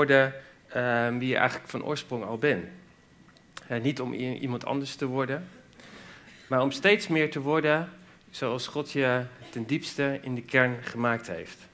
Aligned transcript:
worden 0.00 0.34
ehm, 0.68 1.18
wie 1.18 1.28
je 1.28 1.36
eigenlijk 1.36 1.70
van 1.70 1.84
oorsprong 1.84 2.24
al 2.24 2.38
bent. 2.38 2.64
niet 3.82 4.00
om 4.00 4.12
iemand 4.12 4.64
anders 4.64 4.94
te 4.94 5.06
worden, 5.06 5.48
maar 6.46 6.62
om 6.62 6.70
steeds 6.70 7.08
meer 7.08 7.30
te 7.30 7.40
worden 7.40 7.88
zoals 8.30 8.66
God 8.66 8.92
je 8.92 9.24
ten 9.50 9.64
diepste 9.66 10.18
in 10.22 10.34
de 10.34 10.42
kern 10.42 10.82
gemaakt 10.82 11.26
heeft. 11.26 11.68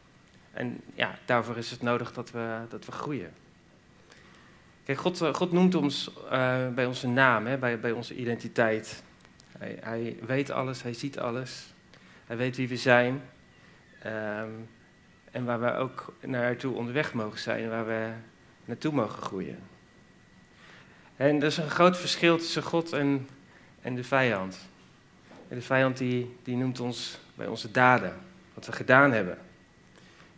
En 0.53 0.81
ja, 0.95 1.19
daarvoor 1.25 1.57
is 1.57 1.71
het 1.71 1.83
nodig 1.83 2.13
dat 2.13 2.31
we, 2.31 2.59
dat 2.69 2.85
we 2.85 2.93
groeien. 2.93 3.33
Kijk, 4.85 4.99
God, 4.99 5.21
eh, 5.21 5.35
God 5.35 5.53
noemt 5.53 5.75
ons 5.75 6.11
uh, 6.25 6.69
bij 6.69 6.87
onze 6.87 7.09
naam, 7.09 7.47
hè, 7.47 7.59
bij, 7.59 7.81
bij 7.81 7.93
onze 7.93 8.15
identiteit. 8.15 9.03
Hij, 9.59 9.79
hij, 9.81 10.17
weet 10.27 10.51
alles, 10.51 10.83
hij 10.83 10.93
ziet 10.93 11.19
alles. 11.19 11.67
Hij 12.27 12.37
weet 12.37 12.57
wie 12.57 12.69
we 12.69 12.77
zijn. 12.77 13.23
Um, 14.07 14.69
en 15.37 15.45
waar 15.45 15.61
we 15.61 15.73
ook 15.73 16.13
naartoe 16.21 16.75
onderweg 16.75 17.15
mogen 17.15 17.39
zijn, 17.39 17.69
waar 17.69 17.87
we 17.87 18.11
naartoe 18.65 18.93
mogen 18.93 19.23
groeien. 19.23 19.59
En 21.17 21.37
er 21.37 21.47
is 21.47 21.57
een 21.57 21.71
groot 21.71 21.97
verschil 21.97 22.37
tussen 22.37 22.63
God 22.63 22.93
en, 22.93 23.29
en 23.81 23.95
de 23.95 24.05
vijand. 24.05 24.59
De 25.49 25.63
vijand 25.63 25.97
die, 25.97 26.37
die 26.43 26.57
noemt 26.57 26.81
ons 26.81 27.19
bij 27.35 27.47
onze 27.47 27.71
daden, 27.71 28.13
wat 28.55 28.67
we 28.67 28.73
gedaan 28.73 29.13
hebben. 29.13 29.39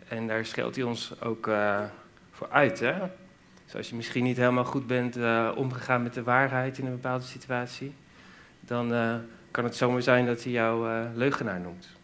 En 0.09 0.27
daar 0.27 0.47
scheelt 0.47 0.77
hij 0.77 0.85
ons 0.85 1.21
ook 1.21 1.47
uh, 1.47 1.83
voor 2.33 2.51
uit. 2.51 2.81
Hè? 2.81 2.95
Dus 3.65 3.75
als 3.77 3.89
je 3.89 3.97
misschien 3.97 4.25
niet 4.25 4.37
helemaal 4.37 4.65
goed 4.65 4.87
bent 4.87 5.17
uh, 5.17 5.53
omgegaan 5.57 6.03
met 6.03 6.15
de 6.15 6.23
waarheid 6.23 6.79
in 6.79 6.87
een 6.87 6.93
bepaalde 6.93 7.25
situatie, 7.25 7.95
dan 8.61 8.93
uh, 8.93 9.15
kan 9.51 9.65
het 9.65 9.77
zomaar 9.77 10.03
zijn 10.03 10.27
dat 10.27 10.43
hij 10.43 10.53
jou 10.53 10.89
leugenaar 11.15 11.61
noemt. 11.61 11.98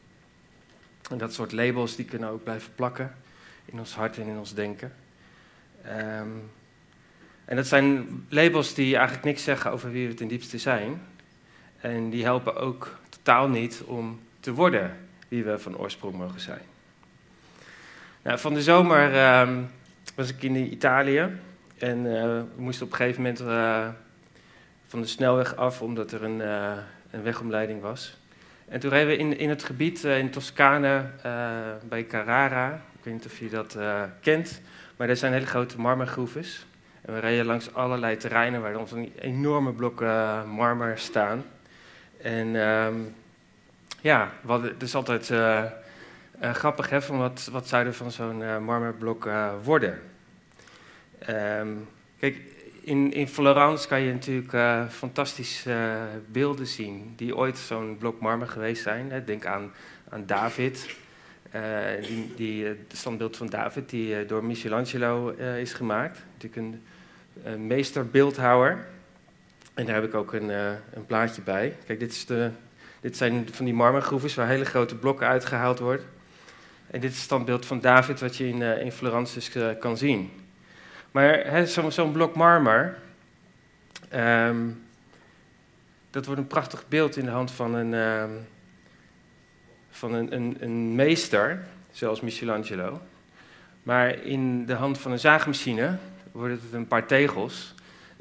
En 1.11 1.19
dat 1.19 1.35
soort 1.35 1.53
labels 1.53 1.97
die 1.97 2.05
kunnen 2.05 2.29
ook 2.29 2.45
blijven 2.45 2.75
plakken 2.75 3.15
in 3.65 3.79
ons 3.79 3.95
hart 3.95 4.19
en 4.19 4.27
in 4.27 4.39
ons 4.39 4.55
denken. 4.55 4.93
Um, 5.87 6.51
en 7.45 7.57
dat 7.57 7.67
zijn 7.67 8.07
labels 8.29 8.75
die 8.75 8.95
eigenlijk 8.95 9.25
niks 9.25 9.43
zeggen 9.43 9.71
over 9.71 9.91
wie 9.91 10.09
we 10.09 10.15
ten 10.15 10.29
diepste 10.29 10.59
zijn. 10.59 11.03
En 11.81 12.11
die 12.11 12.25
helpen 12.25 12.57
ook 12.57 12.99
totaal 13.09 13.49
niet 13.49 13.83
om 13.87 14.21
te 14.41 14.53
worden 14.53 14.97
wie 15.29 15.45
we 15.45 15.59
van 15.59 15.79
oorsprong 15.79 16.15
mogen 16.15 16.41
zijn. 16.41 16.63
Nou, 18.23 18.39
van 18.39 18.55
de 18.55 18.63
zomer 18.63 19.13
uh, 19.13 19.59
was 20.15 20.29
ik 20.29 20.43
in 20.43 20.73
Italië 20.73 21.39
en 21.79 21.99
uh, 21.99 22.23
we 22.23 22.47
moesten 22.57 22.87
op 22.87 22.93
een 22.93 22.97
gegeven 22.97 23.23
moment 23.23 23.41
uh, 23.41 23.89
van 24.87 25.01
de 25.01 25.07
snelweg 25.07 25.57
af 25.57 25.83
omdat 25.83 26.13
er 26.13 26.25
een, 26.25 26.39
uh, 26.39 26.73
een 27.11 27.23
wegomleiding 27.23 27.81
was. 27.81 28.17
En 28.69 28.81
toen 28.81 28.91
reden 28.91 29.09
we 29.09 29.17
in, 29.17 29.39
in 29.39 29.49
het 29.49 29.65
gebied 29.65 30.05
in 30.05 30.31
Toscane 30.31 31.05
bij 31.89 32.07
Carrara. 32.07 32.75
Ik 32.75 33.05
weet 33.05 33.15
niet 33.15 33.27
of 33.27 33.39
je 33.39 33.49
dat 33.49 33.79
kent, 34.21 34.61
maar 34.97 35.09
er 35.09 35.17
zijn 35.17 35.33
hele 35.33 35.47
grote 35.47 35.81
marmergroeves. 35.81 36.67
En 37.01 37.15
we 37.15 37.21
reden 37.21 37.47
langs 37.47 37.75
allerlei 37.75 38.17
terreinen 38.17 38.61
waar 38.61 38.73
dan 38.73 38.89
van 38.89 39.11
enorme 39.19 39.73
blokken 39.73 40.49
marmer 40.49 40.99
staan. 40.99 41.45
En 42.23 42.55
um, 42.55 43.15
ja, 44.01 44.31
het 44.47 44.83
is 44.83 44.95
altijd 44.95 45.33
grappig 46.41 46.91
hè, 46.91 47.03
van 47.03 47.19
wat, 47.19 47.49
wat 47.53 47.69
zou 47.69 47.87
er 47.87 47.95
van 47.95 48.11
zo'n 48.11 48.65
marmerblok 48.65 49.29
worden. 49.63 50.01
Um, 51.31 51.89
kijk, 52.19 52.37
in, 52.85 53.13
in 53.13 53.29
Florence 53.29 53.89
kan 53.89 54.01
je 54.01 54.13
natuurlijk 54.13 54.93
fantastische 54.93 55.99
beelden 56.27 56.67
zien 56.67 57.13
die 57.17 57.37
ooit 57.37 57.59
zo'n 57.59 57.97
blok 57.99 58.21
marmer 58.21 58.49
geweest 58.49 58.83
zijn. 58.83 59.23
Denk 59.25 59.47
aan, 59.47 59.73
aan 60.09 60.27
David, 60.27 60.97
die, 62.01 62.33
die, 62.37 62.65
het 62.65 62.93
standbeeld 62.93 63.37
van 63.37 63.47
David 63.47 63.91
die 63.91 64.27
door 64.27 64.45
Michelangelo 64.45 65.29
is 65.61 65.73
gemaakt. 65.73 66.25
Natuurlijk 66.39 66.81
een 67.45 67.67
meesterbeeldhouwer. 67.67 68.87
En 69.75 69.87
daar 69.87 69.95
heb 69.95 70.05
ik 70.05 70.15
ook 70.15 70.33
een, 70.33 70.49
een 70.93 71.07
plaatje 71.07 71.43
bij. 71.43 71.77
Kijk, 71.87 71.99
dit 71.99 72.11
is 72.11 72.27
de 72.27 72.51
dit 73.05 73.17
zijn 73.17 73.49
van 73.53 73.65
die 73.65 73.75
marmergroeves 73.75 74.35
waar 74.35 74.49
hele 74.49 74.65
grote 74.65 74.97
blokken 74.97 75.27
uitgehaald 75.27 75.79
worden. 75.79 76.07
En 76.87 77.01
dit 77.01 77.11
is 77.11 77.17
het 77.17 77.25
standbeeld 77.25 77.67
van 77.67 77.81
David, 77.81 78.21
wat 78.21 78.37
je 78.37 78.49
in, 78.49 78.61
uh, 78.61 78.81
in 78.81 78.93
Florence 78.93 79.35
dus, 79.35 79.79
kan 79.79 79.97
zien. 79.97 80.31
Maar 81.15 81.67
zo'n 81.67 81.93
zo 81.93 82.07
blok 82.07 82.35
marmer, 82.35 82.99
um, 84.15 84.83
dat 86.11 86.27
wordt 86.27 86.41
een 86.41 86.47
prachtig 86.47 86.89
beeld 86.89 87.17
in 87.17 87.25
de 87.25 87.31
hand 87.31 87.51
van 87.51 87.75
een, 87.75 87.93
um, 87.93 88.47
van 89.91 90.15
een, 90.15 90.57
een, 90.61 90.95
meester, 90.95 91.67
zoals 91.91 92.21
Michelangelo. 92.21 93.01
Maar 93.83 94.09
in 94.09 94.67
de 94.67 94.75
hand 94.75 94.99
van 94.99 95.13
een 95.13 95.19
zaagmachine 95.19 95.97
wordt 96.33 96.63
het 96.63 96.73
een 96.73 96.89
paar 96.89 97.07
tegels, 97.07 97.75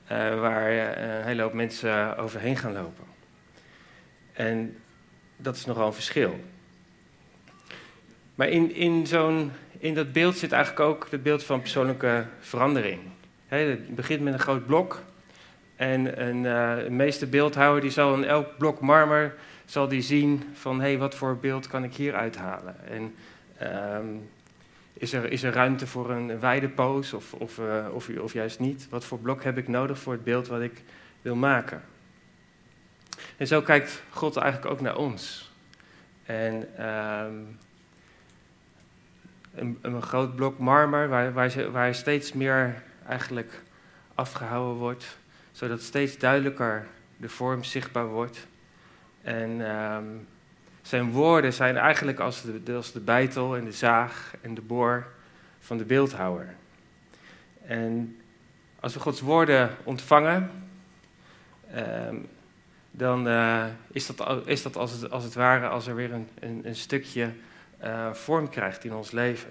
uh, 0.04 0.10
waar 0.40 0.72
een 0.72 1.24
hele 1.24 1.42
hoop 1.42 1.54
mensen 1.54 2.18
overheen 2.18 2.58
gaan 2.58 2.74
lopen. 2.74 3.06
En 4.34 4.78
dat 5.38 5.56
is 5.56 5.66
nogal 5.66 5.88
een 5.88 5.94
verschil. 5.94 6.40
Maar 8.36 8.48
in, 8.48 8.76
in, 8.76 9.08
zo'n, 9.08 9.52
in 9.84 9.94
dat 9.94 10.12
beeld 10.12 10.38
zit 10.38 10.52
eigenlijk 10.52 10.86
ook 10.90 11.08
het 11.10 11.24
beeld 11.24 11.44
van 11.44 11.60
persoonlijke 11.60 12.26
verandering. 12.40 13.00
het 13.48 13.96
begint 13.96 14.22
met 14.22 14.34
een 14.34 14.40
groot 14.40 14.66
blok. 14.66 15.02
En 15.76 16.28
een 16.28 16.44
uh, 16.44 16.90
meeste 16.90 17.28
beeldhouwer 17.28 17.82
die 17.82 17.92
zal 17.92 18.14
in 18.14 18.24
elk 18.24 18.58
blok 18.58 18.80
marmer 18.80 19.36
zal 19.66 19.88
die 19.88 20.02
zien 20.02 20.44
van 20.54 20.82
hé, 20.82 20.88
hey, 20.88 20.98
wat 20.98 21.16
voor 21.16 21.38
beeld 21.38 21.68
kan 21.68 21.84
ik 21.84 21.94
hier 21.94 22.16
uithalen? 22.16 22.76
En 22.90 23.16
um, 23.98 24.30
is, 24.94 25.14
er, 25.14 25.32
is 25.32 25.44
er 25.44 25.54
ruimte 25.54 25.88
voor 25.88 26.12
een 26.12 26.40
weidepoos 26.40 27.14
of, 27.14 27.34
of, 27.34 27.58
uh, 27.58 27.86
of, 27.94 28.10
of 28.10 28.34
juist 28.34 28.60
niet? 28.60 28.88
Wat 28.90 29.06
voor 29.06 29.20
blok 29.20 29.44
heb 29.44 29.58
ik 29.58 29.68
nodig 29.68 30.00
voor 30.00 30.14
het 30.14 30.24
beeld 30.24 30.48
wat 30.48 30.62
ik 30.62 30.82
wil 31.22 31.36
maken? 31.36 31.82
En 33.38 33.48
zo 33.48 33.62
kijkt 33.62 34.04
God 34.10 34.38
eigenlijk 34.38 34.72
ook 34.72 34.82
naar 34.82 34.98
ons. 34.98 35.52
En 36.26 36.86
um, 36.86 37.58
een, 39.56 39.80
een, 39.82 40.02
groot 40.02 40.36
blok 40.36 40.60
marmer 40.60 41.08
waar, 41.08 41.34
waar, 41.34 41.72
waar 41.72 41.96
steeds 41.96 42.34
meer 42.34 42.84
eigenlijk 43.08 43.62
afgehouden 44.16 44.78
wordt, 44.78 45.18
zodat 45.52 45.82
steeds 45.82 46.18
duidelijker 46.18 46.86
de 47.18 47.30
vorm 47.30 47.64
zichtbaar 47.64 48.08
wordt. 48.08 48.48
En 49.22 49.76
um, 49.76 50.28
zijn 50.82 51.12
woorden 51.12 51.54
zijn 51.54 51.78
eigenlijk 51.78 52.20
als 52.20 52.42
de, 52.64 52.74
als 52.76 52.92
de 52.92 53.00
bijtel 53.00 53.56
en 53.56 53.66
de 53.66 53.72
zaag 53.72 54.34
en 54.42 54.54
de 54.54 54.62
boor 54.62 55.08
van 55.60 55.78
de 55.78 55.86
beeldhouwer. 55.86 56.56
En 57.66 58.18
als 58.80 58.94
we 58.94 59.00
Gods 59.00 59.22
woorden 59.22 59.70
ontvangen, 59.84 60.52
um, 61.76 62.28
dan 62.92 63.28
uh, 63.28 63.66
is 63.92 64.06
dat, 64.06 64.48
is 64.48 64.62
dat 64.62 64.78
als, 64.78 64.92
het, 64.92 65.12
als 65.12 65.24
het 65.24 65.34
ware 65.34 65.68
als 65.68 65.88
er 65.88 65.96
weer 65.96 66.14
een, 66.14 66.28
een, 66.40 66.62
een 66.64 66.76
stukje 66.76 67.30
uh, 67.84 68.14
vorm 68.14 68.50
krijgt 68.50 68.84
in 68.84 68.94
ons 68.94 69.12
leven. 69.12 69.50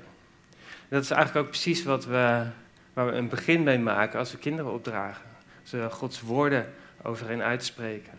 dat 0.89 1.03
is 1.03 1.11
eigenlijk 1.11 1.47
ook 1.47 1.53
precies 1.53 1.83
wat 1.83 2.05
we, 2.05 2.47
waar 2.93 3.07
we 3.07 3.13
een 3.13 3.29
begin 3.29 3.63
mee 3.63 3.79
maken 3.79 4.19
als 4.19 4.33
we 4.33 4.39
kinderen 4.39 4.73
opdragen. 4.73 5.25
Als 5.61 5.71
we 5.71 5.91
Gods 5.91 6.21
woorden 6.21 6.73
over 7.03 7.29
hen 7.29 7.43
uitspreken. 7.43 8.19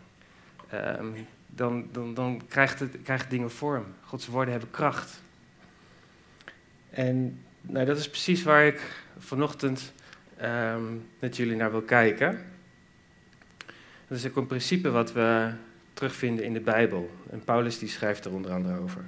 Um, 0.74 1.28
dan, 1.48 1.88
dan, 1.92 2.14
dan 2.14 2.42
krijgt, 2.48 2.80
het, 2.80 2.98
krijgt 3.04 3.30
dingen 3.30 3.52
vorm. 3.52 3.86
Gods 4.06 4.28
woorden 4.28 4.52
hebben 4.52 4.72
kracht. 4.72 5.22
En 6.90 7.40
nou, 7.62 7.86
dat 7.86 7.98
is 7.98 8.10
precies 8.10 8.44
waar 8.44 8.66
ik 8.66 9.04
vanochtend 9.18 9.94
um, 10.42 11.06
met 11.20 11.38
jullie 11.38 11.56
naar 11.56 11.72
wil 11.72 11.82
kijken. 11.82 12.40
Dat 14.08 14.18
is 14.18 14.28
ook 14.28 14.36
een 14.36 14.48
principe 14.48 14.92
wat 14.92 15.14
we 15.14 15.52
terugvinden 15.94 16.46
in 16.46 16.54
de 16.54 16.60
Bijbel. 16.60 17.12
En 17.30 17.44
Paulus 17.44 17.80
die 17.80 17.90
schrijft 17.90 18.26
er 18.26 18.32
onder 18.32 18.52
andere 18.52 18.80
over. 18.80 19.06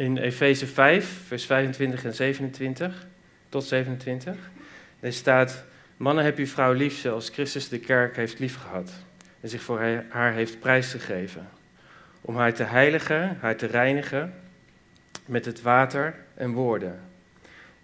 In 0.00 0.16
Efeze 0.16 0.66
5, 0.66 1.20
vers 1.26 1.46
25 1.46 2.04
en 2.04 2.14
27 2.14 3.06
tot 3.48 3.64
27, 3.64 4.50
er 5.00 5.12
staat: 5.12 5.64
Mannen, 5.96 6.24
heb 6.24 6.38
uw 6.38 6.46
vrouw 6.46 6.72
lief 6.72 6.98
zoals 6.98 7.28
Christus 7.28 7.68
de 7.68 7.78
kerk 7.78 8.16
heeft 8.16 8.38
liefgehad 8.38 8.92
en 9.40 9.48
zich 9.48 9.62
voor 9.62 9.80
haar 10.08 10.32
heeft 10.32 10.60
prijsgegeven. 10.60 11.48
Om 12.20 12.36
haar 12.36 12.54
te 12.54 12.62
heiligen, 12.62 13.36
haar 13.40 13.56
te 13.56 13.66
reinigen 13.66 14.34
met 15.26 15.44
het 15.44 15.62
water 15.62 16.14
en 16.34 16.52
woorden. 16.52 17.00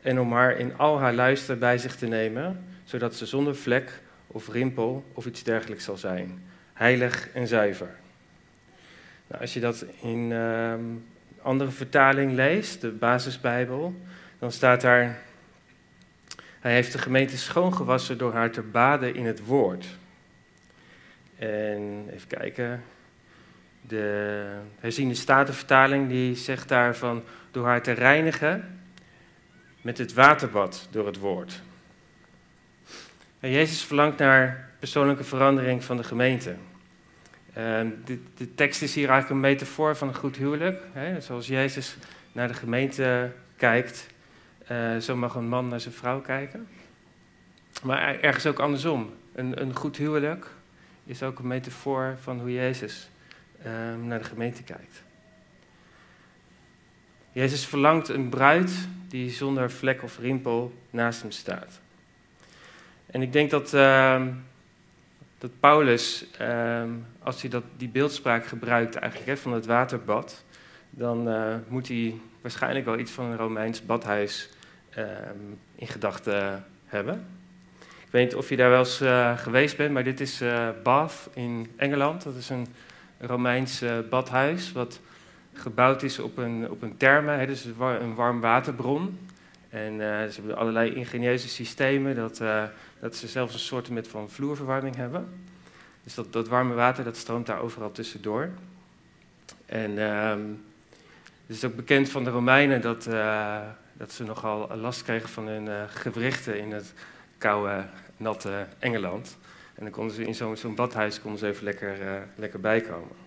En 0.02 0.20
om 0.20 0.32
haar 0.32 0.58
in 0.58 0.76
al 0.76 0.98
haar 0.98 1.14
luister 1.14 1.58
bij 1.58 1.78
zich 1.78 1.96
te 1.96 2.06
nemen, 2.06 2.64
zodat 2.84 3.14
ze 3.14 3.26
zonder 3.26 3.56
vlek 3.56 4.00
of 4.26 4.48
rimpel 4.48 5.04
of 5.12 5.26
iets 5.26 5.42
dergelijks 5.42 5.84
zal 5.84 5.96
zijn. 5.96 6.42
Heilig 6.72 7.28
en 7.32 7.46
zuiver. 7.46 7.90
Nou, 9.26 9.40
als 9.40 9.54
je 9.54 9.60
dat 9.60 9.84
in 10.02 10.30
uh, 10.30 10.74
andere 11.46 11.70
vertaling 11.70 12.32
leest, 12.32 12.80
de 12.80 12.90
basisbijbel, 12.90 13.94
dan 14.38 14.52
staat 14.52 14.80
daar... 14.80 15.18
Hij 16.60 16.74
heeft 16.74 16.92
de 16.92 16.98
gemeente 16.98 17.36
schoongewassen 17.38 18.18
door 18.18 18.32
haar 18.32 18.50
te 18.50 18.62
baden 18.62 19.14
in 19.14 19.26
het 19.26 19.44
woord. 19.44 19.86
En 21.38 22.08
even 22.10 22.28
kijken. 22.28 22.82
De 23.80 24.44
herziende 24.80 25.14
statenvertaling 25.14 26.08
die 26.08 26.34
zegt 26.34 26.68
daarvan 26.68 27.22
door 27.50 27.66
haar 27.66 27.82
te 27.82 27.92
reinigen 27.92 28.80
met 29.80 29.98
het 29.98 30.12
waterbad 30.12 30.88
door 30.90 31.06
het 31.06 31.18
woord. 31.18 31.62
En 33.40 33.50
Jezus 33.50 33.84
verlangt 33.84 34.18
naar 34.18 34.70
persoonlijke 34.78 35.24
verandering 35.24 35.84
van 35.84 35.96
de 35.96 36.04
gemeente. 36.04 36.54
Ehm, 37.56 37.90
de, 38.04 38.18
de, 38.34 38.54
tekst 38.54 38.82
is 38.82 38.94
hier 38.94 39.08
eigenlijk 39.08 39.30
een 39.30 39.50
metafoor 39.50 39.96
van 39.96 40.08
een 40.08 40.14
goed 40.14 40.36
huwelijk. 40.36 40.82
Hè? 40.92 41.20
Zoals 41.20 41.46
Jezus 41.46 41.96
naar 42.32 42.48
de 42.48 42.54
gemeente 42.54 43.32
kijkt, 43.56 44.06
uh, 44.70 44.96
zo 44.96 45.16
mag 45.16 45.34
een 45.34 45.48
man 45.48 45.68
naar 45.68 45.80
zijn 45.80 45.94
vrouw 45.94 46.20
kijken. 46.20 46.68
Maar 47.82 48.20
ergens 48.20 48.46
ook 48.46 48.58
andersom. 48.58 49.14
Een, 49.34 49.60
een 49.60 49.76
goed 49.76 49.96
huwelijk 49.96 50.46
is 51.04 51.22
ook 51.22 51.38
een 51.38 51.46
metafoor 51.46 52.16
van 52.20 52.40
hoe 52.40 52.52
Jezus 52.52 53.08
ehm, 53.62 54.06
naar 54.06 54.18
de 54.18 54.24
gemeente 54.24 54.62
kijkt. 54.62 55.02
Jezus 57.32 57.66
verlangt 57.66 58.08
een 58.08 58.28
bruid 58.28 58.72
die 59.08 59.30
zonder 59.30 59.70
vlek 59.70 60.02
of 60.02 60.18
rimpel 60.18 60.74
naast 60.90 61.20
hem 61.20 61.30
staat. 61.30 61.80
En 63.06 63.22
ik 63.22 63.32
denk 63.32 63.50
dat, 63.50 63.74
uh, 63.74 64.26
dat 65.38 65.50
Paulus, 65.60 66.26
uh, 66.40 66.82
als 67.22 67.40
hij 67.40 67.50
dat, 67.50 67.62
die 67.76 67.88
beeldspraak 67.88 68.46
gebruikt 68.46 68.94
eigenlijk 68.94 69.38
van 69.38 69.52
het 69.52 69.66
waterbad, 69.66 70.44
dan 70.90 71.28
uh, 71.28 71.54
moet 71.68 71.88
hij 71.88 72.14
waarschijnlijk 72.40 72.84
wel 72.84 72.98
iets 72.98 73.10
van 73.10 73.24
een 73.24 73.36
Romeins 73.36 73.86
badhuis 73.86 74.48
ehm, 74.90 75.36
in 75.74 75.86
gedachten 75.86 76.64
hebben. 76.86 77.26
Ik 77.80 78.12
weet 78.12 78.24
niet 78.24 78.34
of 78.34 78.48
je 78.48 78.56
daar 78.56 78.70
wel 78.70 78.78
eens 78.78 79.02
uh, 79.02 79.38
geweest 79.38 79.76
bent, 79.76 79.92
maar 79.92 80.04
dit 80.04 80.20
is 80.20 80.42
uh, 80.42 80.68
Bath 80.82 81.28
in 81.34 81.72
Engeland. 81.76 82.22
Dat 82.22 82.34
is 82.34 82.48
een 82.48 82.66
Romeins 83.20 83.84
badhuis 84.10 84.72
wat 84.72 85.00
gebouwd 85.52 86.02
is 86.02 86.18
op 86.18 86.36
een, 86.38 86.70
op 86.70 86.82
een 86.82 86.96
therme, 86.96 87.46
dus 87.46 87.64
een 87.64 88.14
warm 88.14 88.40
waterbron. 88.40 89.18
En 89.68 89.92
uh, 89.92 89.98
ze 89.98 90.32
hebben 90.36 90.56
allerlei 90.56 90.94
ingenieuze 90.94 91.48
systemen, 91.48 92.14
dat, 92.14 92.40
uh, 92.40 92.64
dat 93.00 93.16
ze 93.16 93.28
zelfs 93.28 93.54
een 93.54 93.60
soort 93.60 93.90
met 93.90 94.08
van 94.08 94.30
vloerverwarming 94.30 94.96
hebben. 94.96 95.28
Dus 96.04 96.14
dat, 96.14 96.32
dat 96.32 96.48
warme 96.48 96.74
water 96.74 97.04
dat 97.04 97.16
stroomt 97.16 97.46
daar 97.46 97.60
overal 97.60 97.92
tussendoor. 97.92 98.48
En 99.66 99.98
um, 99.98 100.64
het 101.46 101.56
is 101.56 101.64
ook 101.64 101.76
bekend 101.76 102.08
van 102.08 102.24
de 102.24 102.30
Romeinen 102.30 102.80
dat, 102.80 103.06
uh, 103.06 103.60
dat 103.92 104.12
ze 104.12 104.24
nogal 104.24 104.76
last 104.76 105.02
kregen 105.02 105.28
van 105.28 105.46
hun 105.46 105.88
gewrichten 105.88 106.58
in 106.58 106.72
het 106.72 106.92
koude, 107.38 107.84
natte 108.16 108.66
Engeland. 108.78 109.36
En 109.74 109.82
dan 109.82 109.92
konden 109.92 110.14
ze 110.14 110.24
in 110.24 110.34
zo'n 110.34 110.56
zo 110.56 110.72
badhuis 110.72 111.20
konden 111.20 111.38
ze 111.38 111.46
even 111.46 111.64
lekker, 111.64 112.26
lekker 112.36 112.60
bijkomen. 112.60 113.25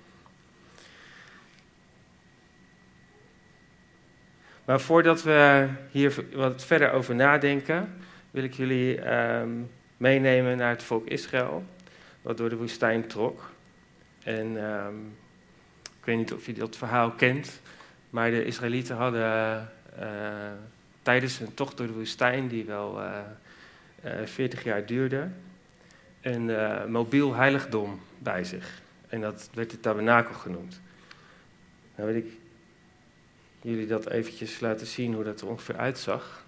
Maar 4.69 4.79
voordat 4.79 5.23
we 5.23 5.67
hier 5.91 6.25
wat 6.33 6.65
verder 6.65 6.91
over 6.91 7.15
nadenken, 7.15 7.93
wil 8.31 8.43
ik 8.43 8.53
jullie 8.53 9.13
um, 9.13 9.69
meenemen 9.97 10.57
naar 10.57 10.69
het 10.69 10.83
volk 10.83 11.07
Israël, 11.07 11.63
wat 12.21 12.37
door 12.37 12.49
de 12.49 12.55
woestijn 12.55 13.07
trok. 13.07 13.51
En 14.23 14.63
um, 14.63 15.17
ik 15.83 16.05
weet 16.05 16.17
niet 16.17 16.33
of 16.33 16.45
je 16.45 16.53
dat 16.53 16.77
verhaal 16.77 17.11
kent, 17.11 17.61
maar 18.09 18.31
de 18.31 18.45
Israëlieten 18.45 18.95
hadden 18.95 19.69
uh, 19.99 20.07
tijdens 21.01 21.37
hun 21.37 21.53
tocht 21.53 21.77
door 21.77 21.87
de 21.87 21.93
woestijn, 21.93 22.47
die 22.47 22.65
wel 22.65 23.01
uh, 23.01 23.17
uh, 24.05 24.11
40 24.25 24.63
jaar 24.63 24.85
duurde, 24.85 25.27
een 26.21 26.51
mobiel 26.91 27.33
heiligdom 27.33 27.99
bij 28.17 28.43
zich. 28.43 28.81
En 29.07 29.21
dat 29.21 29.49
werd 29.53 29.71
de 29.71 29.79
tabernakel 29.79 30.33
genoemd. 30.33 30.81
Nou 31.95 32.13
weet 32.13 32.25
ik 32.25 32.38
jullie 33.61 33.87
dat 33.87 34.09
eventjes 34.09 34.59
laten 34.59 34.87
zien 34.87 35.13
hoe 35.13 35.23
dat 35.23 35.41
er 35.41 35.47
ongeveer 35.47 35.77
uitzag. 35.77 36.45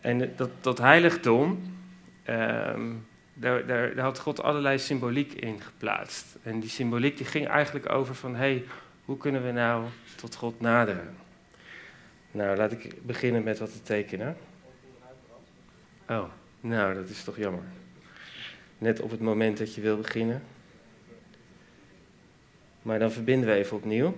En 0.00 0.36
dat, 0.36 0.50
dat 0.60 0.78
heiligdom, 0.78 1.62
um, 2.28 3.06
daar, 3.34 3.66
daar, 3.66 3.94
daar, 3.94 4.04
had 4.04 4.18
God 4.18 4.42
allerlei 4.42 4.78
symboliek 4.78 5.32
in 5.32 5.60
geplaatst. 5.60 6.36
En 6.42 6.60
die 6.60 6.70
symboliek 6.70 7.16
die 7.16 7.26
ging 7.26 7.46
eigenlijk 7.46 7.92
over 7.92 8.14
van, 8.14 8.32
hé, 8.32 8.38
hey, 8.38 8.64
hoe 9.04 9.16
kunnen 9.16 9.44
we 9.44 9.50
nou 9.50 9.84
tot 10.16 10.34
God 10.34 10.60
naderen? 10.60 11.14
Nou, 12.30 12.56
laat 12.56 12.72
ik 12.72 13.06
beginnen 13.06 13.42
met 13.42 13.58
wat 13.58 13.72
te 13.72 13.82
tekenen. 13.82 14.36
Oh, 16.08 16.24
nou, 16.60 16.94
dat 16.94 17.08
is 17.08 17.24
toch 17.24 17.36
jammer. 17.36 17.64
Net 18.78 19.00
op 19.00 19.10
het 19.10 19.20
moment 19.20 19.58
dat 19.58 19.74
je 19.74 19.80
wil 19.80 19.96
beginnen. 19.96 20.42
Maar 22.82 22.98
dan 22.98 23.12
verbinden 23.12 23.48
we 23.48 23.54
even 23.54 23.76
opnieuw. 23.76 24.16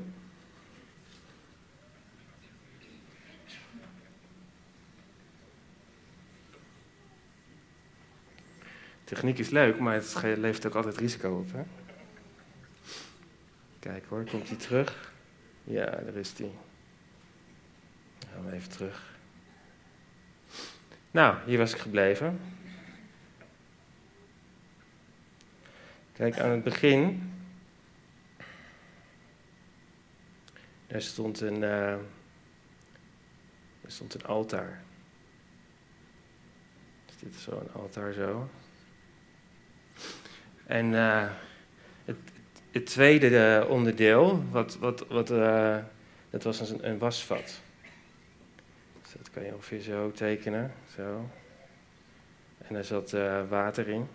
Techniek 9.05 9.39
is 9.39 9.51
leuk, 9.51 9.79
maar 9.79 9.95
het 9.95 10.23
levert 10.23 10.67
ook 10.67 10.75
altijd 10.75 10.97
risico 10.97 11.39
op. 11.39 11.53
Hè? 11.53 11.63
Kijk 13.79 14.05
hoor, 14.09 14.25
komt 14.25 14.49
hij 14.49 14.57
terug? 14.57 15.13
Ja, 15.65 15.85
daar 15.85 16.15
is 16.15 16.33
hij. 16.39 16.51
Gaan 18.33 18.47
we 18.47 18.53
even 18.53 18.69
terug. 18.71 19.13
Nou, 21.11 21.37
hier 21.47 21.59
was 21.59 21.73
ik 21.75 21.81
gebleven. 21.81 22.41
Kijk, 26.13 26.39
aan 26.39 26.51
het 26.51 26.63
begin. 26.63 27.33
Daar 30.87 31.03
stond 31.03 31.41
een, 31.41 31.63
er 31.63 32.01
stond 33.87 34.15
een 34.15 34.25
altaar. 34.25 34.83
Dus 37.07 37.17
dit 37.19 37.35
is 37.35 37.43
zo 37.43 37.59
een 37.59 37.73
altaar 37.73 38.13
zo. 38.13 38.49
En 40.67 40.93
uh, 40.93 41.25
het, 42.05 42.17
het, 42.71 42.87
tweede 42.87 43.67
onderdeel, 43.69 44.45
wat, 44.51 44.77
wat, 44.79 45.07
wat, 45.09 45.31
uh, 45.31 45.77
dat 46.31 46.43
was 46.43 46.71
een, 46.71 46.89
een 46.89 46.99
wasvat. 46.99 47.61
Dus 49.03 49.13
dat 49.17 49.31
kan 49.31 49.45
je 49.45 49.55
ongeveer 49.55 49.81
zo 49.81 50.11
tekenen. 50.11 50.73
Zo. 50.97 51.29
En 52.59 52.75
daar 52.75 52.85
zat 52.85 53.11
water 53.49 53.89
in. 53.89 54.09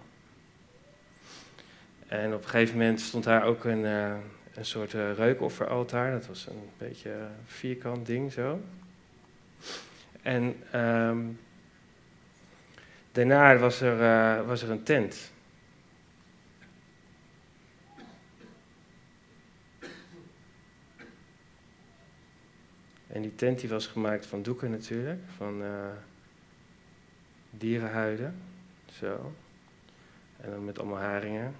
En 2.07 2.33
op 2.33 2.43
een 2.43 2.49
gegeven 2.49 2.77
moment 2.77 3.01
stond 3.01 3.23
daar 3.23 3.43
ook 3.43 3.63
een, 3.63 3.83
een 3.83 4.21
soort 4.65 4.93
reukofferaltaar. 4.93 6.11
Dat 6.11 6.27
was 6.27 6.47
een 6.47 6.69
beetje 6.77 7.27
vierkant 7.45 8.05
ding 8.05 8.31
zo. 8.31 8.61
En 10.21 10.63
um, 10.75 11.39
daarna 13.11 13.57
was 13.57 13.81
er, 13.81 14.45
was 14.45 14.61
er 14.61 14.69
een 14.69 14.83
tent. 14.83 15.31
En 23.09 23.21
die 23.21 23.35
tent 23.35 23.59
die 23.59 23.69
was 23.69 23.87
gemaakt 23.87 24.25
van 24.25 24.41
doeken 24.41 24.71
natuurlijk, 24.71 25.21
van 25.37 25.61
uh, 25.61 25.91
dierenhuiden. 27.49 28.35
Zo. 28.91 29.33
En 30.37 30.49
dan 30.49 30.65
met 30.65 30.79
allemaal 30.79 30.99
haringen. 30.99 31.55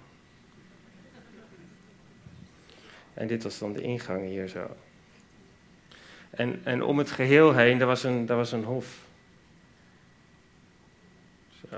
En 3.14 3.26
dit 3.26 3.42
was 3.42 3.58
dan 3.58 3.72
de 3.72 3.80
ingang 3.80 4.24
hier 4.26 4.48
zo. 4.48 4.76
En, 6.30 6.64
en 6.64 6.82
om 6.82 6.98
het 6.98 7.10
geheel 7.10 7.54
heen, 7.54 7.78
daar 7.78 7.86
was 7.86 8.04
een, 8.04 8.26
daar 8.26 8.36
was 8.36 8.52
een 8.52 8.64
hof. 8.64 9.06
Zo. 11.70 11.76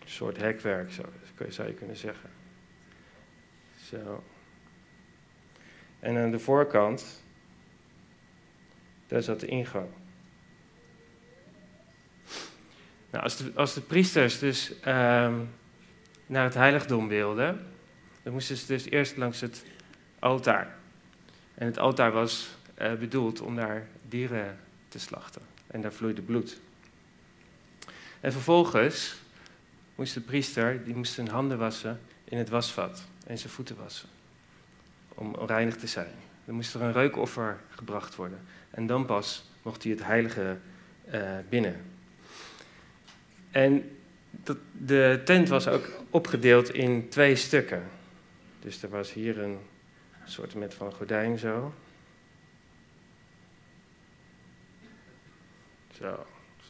Een 0.00 0.12
soort 0.12 0.36
hekwerk, 0.36 0.92
zo, 0.92 1.02
zou 1.48 1.68
je 1.68 1.74
kunnen 1.74 1.96
zeggen. 1.96 2.30
Zo. 3.76 4.22
En 6.06 6.16
aan 6.16 6.30
de 6.30 6.38
voorkant, 6.38 7.22
daar 9.06 9.22
zat 9.22 9.40
de 9.40 9.46
ingang. 9.46 9.88
Nou, 13.10 13.24
als, 13.24 13.36
de, 13.36 13.52
als 13.54 13.74
de 13.74 13.80
priesters 13.80 14.38
dus 14.38 14.70
um, 14.70 15.48
naar 16.26 16.44
het 16.44 16.54
heiligdom 16.54 17.08
wilden, 17.08 17.66
dan 18.22 18.32
moesten 18.32 18.56
ze 18.56 18.66
dus 18.66 18.84
eerst 18.84 19.16
langs 19.16 19.40
het 19.40 19.64
altaar. 20.18 20.76
En 21.54 21.66
het 21.66 21.78
altaar 21.78 22.12
was 22.12 22.48
uh, 22.78 22.94
bedoeld 22.94 23.40
om 23.40 23.56
daar 23.56 23.86
dieren 24.08 24.58
te 24.88 24.98
slachten. 24.98 25.42
En 25.66 25.80
daar 25.80 25.92
vloeide 25.92 26.22
bloed. 26.22 26.60
En 28.20 28.32
vervolgens 28.32 29.16
moest 29.94 30.14
de 30.14 30.20
priester, 30.20 30.84
die 30.84 30.94
moest 30.94 31.12
zijn 31.12 31.28
handen 31.28 31.58
wassen 31.58 32.00
in 32.24 32.38
het 32.38 32.48
wasvat 32.48 33.06
en 33.26 33.38
zijn 33.38 33.52
voeten 33.52 33.76
wassen 33.76 34.15
om 35.16 35.36
reinig 35.46 35.76
te 35.76 35.86
zijn. 35.86 36.14
Dan 36.44 36.54
moest 36.54 36.74
er 36.74 36.82
een 36.82 36.92
reukoffer 36.92 37.60
gebracht 37.68 38.14
worden. 38.14 38.38
En 38.70 38.86
dan 38.86 39.06
pas 39.06 39.50
mocht 39.62 39.82
hij 39.82 39.92
het 39.92 40.04
heilige 40.04 40.58
uh, 41.14 41.22
binnen. 41.48 41.84
En 43.50 43.96
de 44.72 45.20
tent 45.24 45.48
was 45.48 45.68
ook 45.68 45.90
opgedeeld 46.10 46.70
in 46.70 47.08
twee 47.08 47.36
stukken. 47.36 47.82
Dus 48.60 48.82
er 48.82 48.88
was 48.88 49.12
hier 49.12 49.38
een 49.38 49.58
soort 50.24 50.54
met 50.54 50.74
van 50.74 50.92
gordijn 50.92 51.38
zo. 51.38 51.74
Zo, 55.92 56.04
dat 56.06 56.26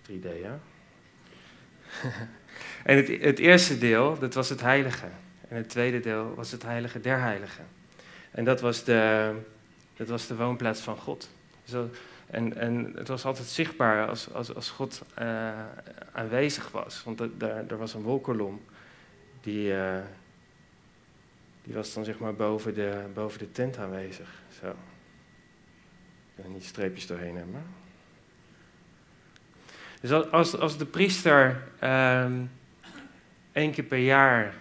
is 0.08 0.16
3D, 0.16 0.42
hè? 0.42 0.54
en 2.90 2.96
het, 2.96 3.08
het 3.22 3.38
eerste 3.38 3.78
deel, 3.78 4.18
dat 4.18 4.34
was 4.34 4.48
het 4.48 4.60
heilige. 4.60 5.06
En 5.48 5.56
het 5.56 5.68
tweede 5.68 6.00
deel 6.00 6.34
was 6.34 6.50
het 6.50 6.62
heilige 6.62 7.00
der 7.00 7.20
heiligen. 7.20 7.66
En 8.36 8.44
dat 8.44 8.60
was 8.60 8.84
de, 8.84 9.32
dat 9.96 10.08
was 10.08 10.26
de 10.26 10.36
woonplaats 10.36 10.80
van 10.80 10.96
God. 10.96 11.30
Zo, 11.64 11.90
en, 12.26 12.56
en 12.56 12.92
het 12.94 13.08
was 13.08 13.24
altijd 13.24 13.46
zichtbaar 13.46 14.08
als, 14.08 14.32
als, 14.32 14.54
als 14.54 14.70
God 14.70 15.02
uh, 15.18 15.52
aanwezig 16.12 16.70
was. 16.70 17.02
Want 17.04 17.22
daar, 17.38 17.64
er 17.68 17.76
was 17.76 17.94
een 17.94 18.02
wolkolom 18.02 18.64
die, 19.40 19.72
uh, 19.72 19.98
die 21.62 21.74
was 21.74 21.94
dan 21.94 22.04
zeg 22.04 22.18
maar 22.18 22.34
boven 22.34 22.74
de, 22.74 23.04
boven 23.14 23.38
de 23.38 23.52
tent 23.52 23.78
aanwezig. 23.78 24.28
Zo. 24.60 24.66
Ik 26.36 26.42
kan 26.42 26.52
niet 26.52 26.64
streepjes 26.64 27.06
doorheen 27.06 27.36
hebben. 27.36 27.62
Dus 30.00 30.12
als, 30.12 30.58
als 30.58 30.78
de 30.78 30.86
priester 30.86 31.62
um, 31.82 32.50
één 33.52 33.72
keer 33.72 33.84
per 33.84 33.98
jaar 33.98 34.54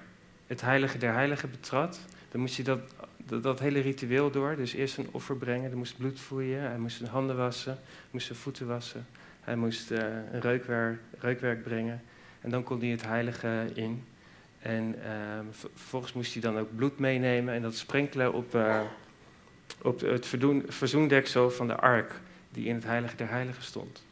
het 0.47 0.61
heilige 0.61 0.97
der 0.97 1.13
heiligen 1.13 1.51
betrad, 1.51 1.99
dan 2.31 2.41
moest 2.41 2.55
hij 2.55 2.65
dat, 2.65 2.79
dat, 3.25 3.43
dat, 3.43 3.59
hele 3.59 3.79
ritueel 3.79 4.31
door. 4.31 4.55
Dus 4.55 4.73
eerst 4.73 4.97
een 4.97 5.09
offer 5.11 5.35
brengen, 5.35 5.69
hij 5.69 5.77
moest 5.77 5.97
bloed 5.97 6.19
voeien, 6.19 6.61
hij 6.61 6.77
moest 6.77 6.97
zijn 6.97 7.09
handen 7.09 7.37
wassen, 7.37 7.79
moest 8.11 8.25
zijn 8.25 8.37
voeten 8.37 8.67
wassen, 8.67 9.07
hij 9.41 9.55
moest 9.55 9.91
uh, 9.91 9.99
een 10.31 10.41
reukwerk, 10.41 10.99
reukwerk 11.19 11.63
brengen 11.63 12.01
en 12.45 12.51
dan 12.51 12.63
kon 12.63 12.79
hij 12.79 12.89
het 12.89 13.05
heilige 13.05 13.67
in. 13.73 14.03
En 14.59 14.95
uh, 14.97 15.39
vervolgens 15.73 16.13
moest 16.13 16.33
hij 16.33 16.41
dan 16.41 16.57
ook 16.57 16.75
bloed 16.75 16.99
meenemen 16.99 17.53
en 17.53 17.61
dat 17.61 17.75
sprenkelen 17.75 18.33
op, 18.33 18.55
uh, 18.55 18.81
op 19.81 19.99
het 19.99 20.27
verzoendeksel 20.67 21.51
van 21.51 21.67
de 21.67 21.75
ark 21.75 22.21
die 22.49 22.65
in 22.65 22.75
het 22.75 22.83
heilige 22.83 23.15
der 23.15 23.29
heiligen 23.29 23.63
stond. 23.63 24.03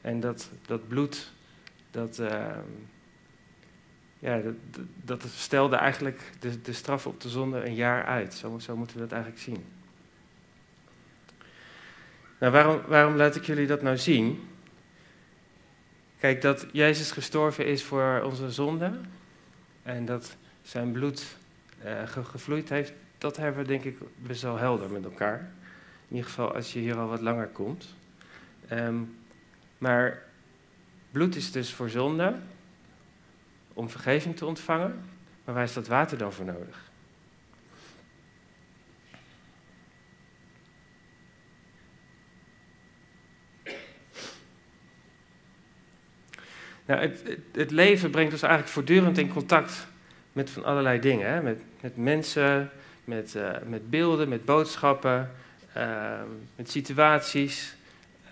En 0.00 0.20
dat, 0.20 0.50
dat 0.66 0.88
bloed, 0.88 1.32
dat, 1.90 2.18
uh, 2.18 2.56
ja, 4.18 4.40
dat, 5.04 5.24
stelde 5.36 5.76
eigenlijk 5.76 6.30
de, 6.62 6.72
straf 6.72 7.06
op 7.06 7.20
de 7.20 7.28
zonde 7.28 7.64
een 7.64 7.74
jaar 7.74 8.04
uit. 8.04 8.34
Zo, 8.34 8.58
zo 8.58 8.76
moeten 8.76 8.96
we 8.96 9.02
dat 9.02 9.12
eigenlijk 9.12 9.42
zien. 9.42 9.64
Nou, 12.38 12.52
waarom, 12.52 12.80
waarom 12.86 13.16
laat 13.16 13.36
ik 13.36 13.44
jullie 13.44 13.66
dat 13.66 13.82
nou 13.82 13.96
zien? 13.96 14.48
Kijk, 16.18 16.42
dat 16.42 16.66
Jezus 16.72 17.10
gestorven 17.10 17.66
is 17.66 17.84
voor 17.84 18.22
onze 18.24 18.50
zonde 18.50 18.92
en 19.82 20.04
dat 20.04 20.36
zijn 20.62 20.92
bloed 20.92 21.36
uh, 21.84 22.02
gevloeid 22.06 22.68
heeft, 22.68 22.92
dat 23.18 23.36
hebben 23.36 23.62
we 23.62 23.68
denk 23.68 23.84
ik 23.84 23.98
best 24.16 24.42
wel 24.42 24.56
helder 24.56 24.90
met 24.90 25.04
elkaar. 25.04 25.38
In 26.08 26.16
ieder 26.16 26.30
geval 26.30 26.54
als 26.54 26.72
je 26.72 26.78
hier 26.78 26.96
al 26.96 27.08
wat 27.08 27.20
langer 27.20 27.46
komt. 27.46 27.96
Um, 28.72 29.16
maar 29.78 30.22
bloed 31.10 31.36
is 31.36 31.52
dus 31.52 31.72
voor 31.72 31.90
zonde, 31.90 32.34
om 33.78 33.90
vergeving 33.90 34.36
te 34.36 34.46
ontvangen. 34.46 35.00
Maar 35.44 35.54
waar 35.54 35.64
is 35.64 35.72
dat 35.72 35.86
water 35.86 36.18
dan 36.18 36.32
voor 36.32 36.44
nodig? 36.44 36.86
Nou, 46.84 47.00
het, 47.00 47.38
het, 47.52 47.70
leven 47.70 48.10
brengt 48.10 48.32
ons 48.32 48.42
eigenlijk 48.42 48.72
voortdurend 48.72 49.18
in 49.18 49.32
contact 49.32 49.86
met 50.32 50.50
van 50.50 50.64
allerlei 50.64 51.00
dingen. 51.00 51.30
Hè? 51.30 51.42
Met, 51.42 51.60
met 51.80 51.96
mensen, 51.96 52.70
met, 53.04 53.34
uh, 53.34 53.50
met 53.66 53.90
beelden, 53.90 54.28
met 54.28 54.44
boodschappen, 54.44 55.30
uh, 55.76 56.20
met 56.56 56.70
situaties 56.70 57.76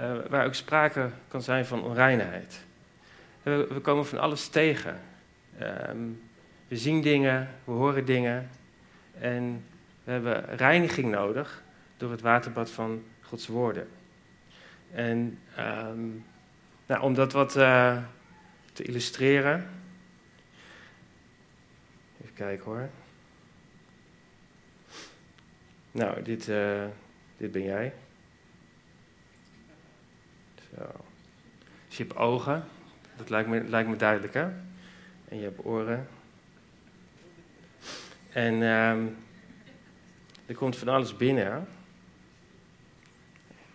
uh, 0.00 0.12
waar 0.28 0.46
ook 0.46 0.54
sprake 0.54 1.10
kan 1.28 1.42
zijn 1.42 1.66
van 1.66 1.82
onreinheid. 1.82 2.64
We, 3.42 3.66
we 3.70 3.80
komen 3.80 4.06
van 4.06 4.18
alles 4.18 4.48
tegen. 4.48 5.00
Um, 5.62 6.22
we 6.68 6.76
zien 6.76 7.02
dingen, 7.02 7.48
we 7.64 7.72
horen 7.72 8.04
dingen 8.04 8.48
en 9.18 9.64
we 10.04 10.10
hebben 10.10 10.56
reiniging 10.56 11.10
nodig 11.10 11.62
door 11.96 12.10
het 12.10 12.20
waterbad 12.20 12.70
van 12.70 13.04
Gods 13.20 13.46
woorden. 13.46 13.88
En 14.92 15.38
um, 15.58 16.24
nou, 16.86 17.02
om 17.02 17.14
dat 17.14 17.32
wat 17.32 17.56
uh, 17.56 18.02
te 18.72 18.82
illustreren. 18.82 19.68
Even 22.22 22.34
kijken 22.34 22.64
hoor. 22.64 22.88
Nou, 25.90 26.22
dit, 26.22 26.48
uh, 26.48 26.84
dit 27.36 27.52
ben 27.52 27.62
jij. 27.62 27.92
Zo. 30.76 30.84
Dus 31.88 31.96
je 31.96 32.02
hebt 32.02 32.16
ogen, 32.16 32.64
dat 33.16 33.30
lijkt 33.30 33.48
me, 33.48 33.64
lijkt 33.64 33.88
me 33.88 33.96
duidelijk 33.96 34.34
hè. 34.34 34.48
En 35.28 35.36
je 35.36 35.42
hebt 35.42 35.64
oren. 35.64 36.08
En 38.32 38.62
um, 38.62 39.16
er 40.46 40.54
komt 40.54 40.76
van 40.76 40.88
alles 40.88 41.16
binnen. 41.16 41.68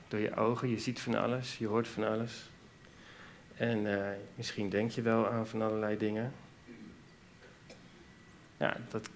Door 0.08 0.20
je 0.20 0.36
ogen, 0.36 0.70
je 0.70 0.79
ziet 0.79 1.00
van 1.00 1.15
alles, 1.15 1.58
je 1.58 1.67
hoort 1.67 1.88
van 1.88 2.03
alles. 2.03 2.50
En 3.55 3.86
uh, 3.86 4.10
misschien 4.36 4.70
denk 4.70 4.91
je 4.91 5.01
wel 5.01 5.29
aan 5.29 5.48
van 5.48 5.62
allerlei 5.62 5.98
dingen. 5.98 6.34
Ja, 8.58 8.77
dat, 8.89 9.10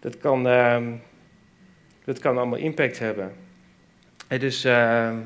dat, 0.00 0.18
kan, 0.18 0.46
uh, 0.46 0.92
dat 2.04 2.18
kan 2.18 2.36
allemaal 2.38 2.58
impact 2.58 2.98
hebben. 2.98 3.36
En 4.26 4.38
dus 4.40 4.64
uh, 4.64 5.18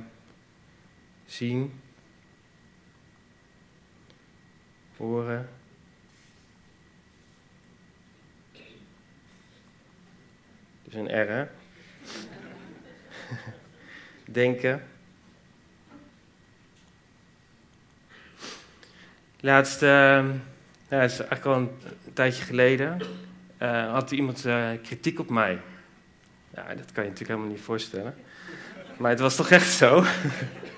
zien, 1.25 1.81
Dus 10.83 10.95
een 10.95 11.23
R? 11.23 11.49
Denken. 14.25 14.83
Laatst, 19.41 19.83
uh, 19.83 19.89
ja, 19.89 21.03
is 21.03 21.19
eigenlijk 21.19 21.45
al 21.45 21.57
een 21.57 21.71
tijdje 22.13 22.45
geleden, 22.45 23.01
uh, 23.63 23.93
had 23.93 24.11
iemand 24.11 24.47
uh, 24.47 24.71
kritiek 24.83 25.19
op 25.19 25.31
mij. 25.31 25.59
Ja, 26.55 26.75
dat 26.75 26.93
kan 26.93 27.05
je 27.05 27.11
natuurlijk 27.11 27.29
helemaal 27.29 27.51
niet 27.51 27.61
voorstellen. 27.61 28.15
Maar 28.99 29.11
het 29.11 29.21
was 29.21 29.37
toch 29.37 29.51
echt 29.51 29.73
zo? 29.73 30.05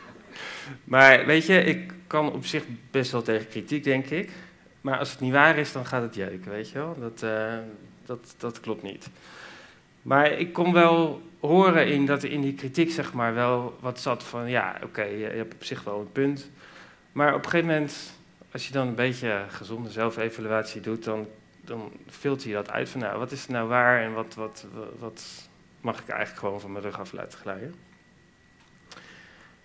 maar 0.84 1.26
weet 1.26 1.46
je, 1.46 1.64
ik 1.64 1.92
kan 2.06 2.32
op 2.32 2.46
zich 2.46 2.64
best 2.90 3.12
wel 3.12 3.22
tegen 3.22 3.48
kritiek, 3.48 3.84
denk 3.84 4.06
ik. 4.06 4.30
Maar 4.80 4.98
als 4.98 5.10
het 5.10 5.20
niet 5.20 5.32
waar 5.32 5.58
is, 5.58 5.72
dan 5.72 5.86
gaat 5.86 6.02
het 6.02 6.14
jeuken, 6.14 6.50
weet 6.50 6.70
je 6.70 6.78
wel. 6.78 6.96
Dat, 7.00 7.22
uh, 7.22 7.54
dat, 8.06 8.34
dat 8.38 8.60
klopt 8.60 8.82
niet. 8.82 9.08
Maar 10.02 10.32
ik 10.32 10.52
kon 10.52 10.72
wel 10.72 11.22
horen 11.40 11.86
in 11.86 12.06
dat 12.06 12.22
in 12.22 12.40
die 12.40 12.54
kritiek 12.54 12.90
zeg 12.90 13.12
maar 13.12 13.34
wel 13.34 13.76
wat 13.80 14.00
zat 14.00 14.24
van... 14.24 14.50
ja, 14.50 14.76
oké, 14.82 15.02
je 15.02 15.24
hebt 15.24 15.54
op 15.54 15.64
zich 15.64 15.84
wel 15.84 16.00
een 16.00 16.12
punt. 16.12 16.50
Maar 17.12 17.34
op 17.34 17.44
een 17.44 17.50
gegeven 17.50 17.72
moment, 17.72 18.14
als 18.52 18.66
je 18.66 18.72
dan 18.72 18.86
een 18.86 18.94
beetje 18.94 19.44
gezonde 19.48 19.90
zelfevaluatie 19.90 20.80
doet... 20.80 21.04
dan, 21.04 21.26
dan 21.60 21.92
filter 22.08 22.48
je 22.48 22.54
dat 22.54 22.70
uit 22.70 22.88
van 22.88 23.00
nou, 23.00 23.18
wat 23.18 23.32
is 23.32 23.46
nou 23.46 23.68
waar 23.68 24.02
en 24.02 24.12
wat, 24.12 24.34
wat, 24.34 24.66
wat 24.98 25.48
mag 25.80 26.00
ik 26.00 26.08
eigenlijk 26.08 26.40
gewoon 26.40 26.60
van 26.60 26.72
mijn 26.72 26.84
rug 26.84 27.00
af 27.00 27.12
laten 27.12 27.38
glijden. 27.38 27.74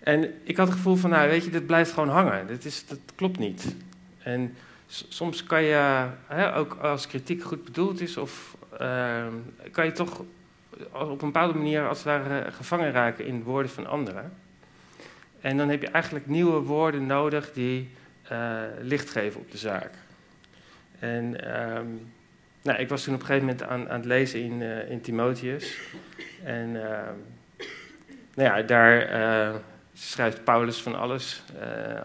En 0.00 0.34
ik 0.42 0.56
had 0.56 0.66
het 0.66 0.76
gevoel 0.76 0.96
van, 0.96 1.10
nou 1.10 1.28
weet 1.28 1.44
je, 1.44 1.50
dit 1.50 1.66
blijft 1.66 1.92
gewoon 1.92 2.08
hangen. 2.08 2.46
Dit 2.46 2.64
is, 2.64 2.86
dat 2.86 2.98
klopt 3.14 3.38
niet. 3.38 3.74
En 4.18 4.56
soms 4.86 5.44
kan 5.44 5.62
je, 5.62 6.06
hè, 6.26 6.56
ook 6.56 6.74
als 6.74 7.06
kritiek 7.06 7.42
goed 7.42 7.64
bedoeld 7.64 8.00
is, 8.00 8.16
of 8.16 8.56
uh, 8.80 9.26
kan 9.70 9.84
je 9.84 9.92
toch 9.92 10.22
op 10.92 11.10
een 11.10 11.18
bepaalde 11.18 11.58
manier 11.58 11.88
als 11.88 11.98
het 11.98 12.06
ware 12.06 12.50
gevangen 12.50 12.92
raken 12.92 13.26
in 13.26 13.42
woorden 13.42 13.70
van 13.70 13.86
anderen. 13.86 14.32
En 15.40 15.56
dan 15.56 15.68
heb 15.68 15.82
je 15.82 15.88
eigenlijk 15.88 16.26
nieuwe 16.26 16.60
woorden 16.60 17.06
nodig 17.06 17.52
die 17.52 17.90
uh, 18.32 18.60
licht 18.80 19.10
geven 19.10 19.40
op 19.40 19.50
de 19.50 19.58
zaak. 19.58 19.90
En 20.98 21.58
um, 21.76 22.12
nou, 22.62 22.78
ik 22.78 22.88
was 22.88 23.02
toen 23.04 23.14
op 23.14 23.20
een 23.20 23.26
gegeven 23.26 23.46
moment 23.48 23.66
aan, 23.66 23.88
aan 23.90 23.96
het 23.96 24.04
lezen 24.04 24.40
in, 24.40 24.60
uh, 24.60 24.90
in 24.90 25.00
Timotheus. 25.00 25.78
En 26.44 26.68
uh, 26.68 26.82
nou 28.34 28.56
ja, 28.56 28.62
daar 28.62 29.20
uh, 29.20 29.54
schrijft 30.00 30.44
Paulus 30.44 30.82
van 30.82 30.98
alles 30.98 31.42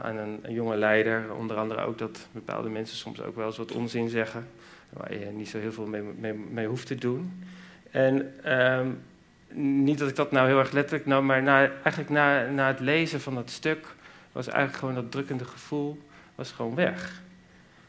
aan 0.01 0.17
een, 0.17 0.39
jonge 0.47 0.75
leider. 0.75 1.33
Onder 1.33 1.57
andere 1.57 1.81
ook 1.81 1.97
dat 1.97 2.27
bepaalde 2.31 2.69
mensen 2.69 2.97
soms 2.97 3.21
ook 3.21 3.35
wel 3.35 3.45
eens 3.45 3.57
wat 3.57 3.71
onzin 3.71 4.09
zeggen. 4.09 4.47
Waar 4.89 5.13
je 5.13 5.25
niet 5.25 5.49
zo 5.49 5.59
heel 5.59 5.71
veel 5.71 5.85
mee, 5.85 6.01
mee, 6.01 6.33
mee 6.33 6.67
hoeft 6.67 6.87
te 6.87 6.95
doen. 6.95 7.43
En 7.91 8.33
um, 8.77 9.01
niet 9.85 9.97
dat 9.97 10.09
ik 10.09 10.15
dat 10.15 10.31
nou 10.31 10.47
heel 10.47 10.59
erg 10.59 10.71
letterlijk 10.71 11.05
nam, 11.05 11.25
maar 11.25 11.43
na, 11.43 11.71
eigenlijk 11.71 12.09
na, 12.09 12.45
na 12.45 12.67
het 12.67 12.79
lezen 12.79 13.21
van 13.21 13.35
dat 13.35 13.49
stuk 13.49 13.95
was 14.31 14.47
eigenlijk 14.47 14.77
gewoon 14.77 14.95
dat 14.95 15.11
drukkende 15.11 15.45
gevoel 15.45 16.01
was 16.35 16.51
gewoon 16.51 16.75
weg. 16.75 17.21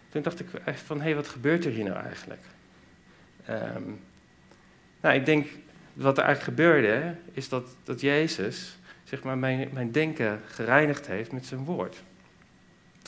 Toen 0.08 0.22
dacht 0.22 0.40
ik 0.40 0.46
van, 0.84 0.96
hé, 0.96 1.02
hey, 1.02 1.14
wat 1.14 1.28
gebeurt 1.28 1.64
er 1.64 1.70
hier 1.70 1.84
nou 1.84 1.96
eigenlijk? 1.96 2.42
Um, 3.50 4.00
Nou, 5.00 5.14
ik 5.14 5.24
denk 5.24 5.46
wat 5.92 6.18
er 6.18 6.24
eigenlijk 6.24 6.56
gebeurde, 6.58 7.14
is 7.32 7.48
dat, 7.48 7.76
dat 7.84 8.00
Jezus 8.00 8.76
zeg 9.06 9.22
maar, 9.22 9.38
mijn, 9.38 9.68
mijn 9.72 9.92
denken 9.92 10.40
gereinigd 10.46 11.06
heeft 11.06 11.32
met 11.32 11.46
zijn 11.46 11.64
woord. 11.64 12.02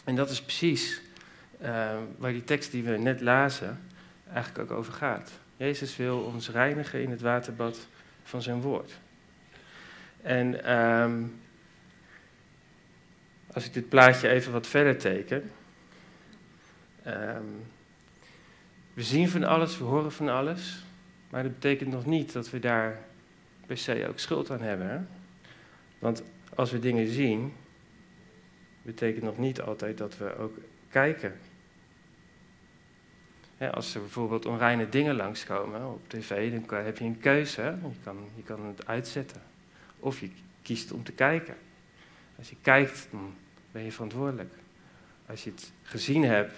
En 0.04 0.16
dat 0.16 0.30
is 0.30 0.42
precies 0.42 1.00
uh, 1.62 1.96
waar 2.16 2.32
die 2.32 2.44
tekst 2.44 2.70
die 2.70 2.82
we 2.82 2.96
net 2.96 3.20
lazen 3.20 3.80
eigenlijk 4.32 4.70
ook 4.70 4.78
over 4.78 4.92
gaat. 4.92 5.30
Jezus 5.56 5.96
wil 5.96 6.20
ons 6.20 6.50
reinigen 6.50 7.02
in 7.02 7.10
het 7.10 7.20
waterbad 7.20 7.86
van 8.22 8.42
zijn 8.42 8.60
woord. 8.60 8.98
En 10.22 10.72
um, 10.78 11.40
als 13.52 13.66
ik 13.66 13.72
dit 13.72 13.88
plaatje 13.88 14.28
even 14.28 14.52
wat 14.52 14.66
verder 14.66 14.96
teken. 14.96 15.50
Um, 17.06 17.66
we 18.94 19.02
zien 19.02 19.28
van 19.28 19.44
alles, 19.44 19.78
we 19.78 19.84
horen 19.84 20.12
van 20.12 20.28
alles. 20.28 20.84
Maar 21.30 21.42
dat 21.42 21.52
betekent 21.52 21.90
nog 21.90 22.06
niet 22.06 22.32
dat 22.32 22.50
we 22.50 22.58
daar 22.58 22.98
per 23.66 23.78
se 23.78 24.06
ook 24.08 24.18
schuld 24.18 24.50
aan 24.50 24.60
hebben. 24.60 25.08
Want 25.98 26.22
als 26.54 26.70
we 26.70 26.78
dingen 26.78 27.06
zien, 27.06 27.52
betekent 28.82 29.24
nog 29.24 29.38
niet 29.38 29.60
altijd 29.60 29.98
dat 29.98 30.18
we 30.18 30.36
ook 30.36 30.56
kijken. 30.90 31.38
als 33.70 33.94
er 33.94 34.00
bijvoorbeeld 34.00 34.46
onreine 34.46 34.88
dingen 34.88 35.16
langskomen 35.16 35.86
op 35.86 36.08
tv, 36.08 36.60
dan 36.66 36.84
heb 36.84 36.98
je 36.98 37.04
een 37.04 37.18
keuze. 37.18 37.62
Je 37.62 37.88
kan, 38.04 38.16
je 38.34 38.42
kan 38.42 38.66
het 38.66 38.86
uitzetten. 38.86 39.42
Of 39.98 40.20
je 40.20 40.30
kiest 40.62 40.92
om 40.92 41.04
te 41.04 41.12
kijken. 41.12 41.54
Als 42.38 42.50
je 42.50 42.56
kijkt, 42.62 43.08
dan 43.10 43.34
ben 43.72 43.82
je 43.82 43.92
verantwoordelijk. 43.92 44.52
Als 45.26 45.44
je 45.44 45.50
het 45.50 45.72
gezien 45.82 46.24
hebt 46.24 46.54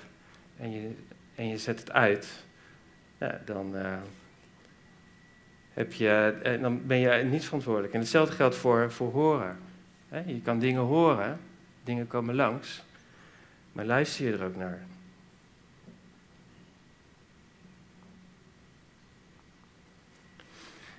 en 0.56 0.70
je, 0.70 0.90
en 1.34 1.48
je 1.48 1.58
zet 1.58 1.78
het 1.78 1.92
uit, 1.92 2.44
dan, 3.44 3.76
uh, 3.76 3.98
heb 5.74 5.92
je, 5.92 6.38
eh, 6.42 6.60
dan 6.60 6.86
ben 6.86 6.98
je 6.98 7.24
niet 7.24 7.44
verantwoordelijk. 7.44 7.92
En 7.92 8.00
hetzelfde 8.00 8.34
geldt 8.34 8.56
voor, 8.56 8.92
voor 8.92 9.12
horen. 9.12 9.58
Je 10.26 10.40
kan 10.42 10.58
dingen 10.58 10.82
horen, 10.82 11.40
dingen 11.84 12.06
komen 12.06 12.34
langs, 12.34 12.82
maar 13.72 13.84
luister 13.84 14.26
je 14.26 14.32
er 14.32 14.44
ook 14.44 14.56
naar? 14.56 14.80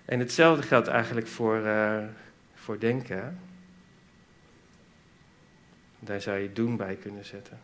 En 0.05 0.19
hetzelfde 0.19 0.63
geldt 0.63 0.87
eigenlijk 0.87 1.27
voor, 1.27 1.57
uh, 1.57 2.03
voor 2.53 2.79
denken. 2.79 3.39
Daar 5.99 6.21
zou 6.21 6.37
je 6.37 6.53
doen 6.53 6.77
bij 6.77 6.95
kunnen 6.95 7.25
zetten. 7.25 7.59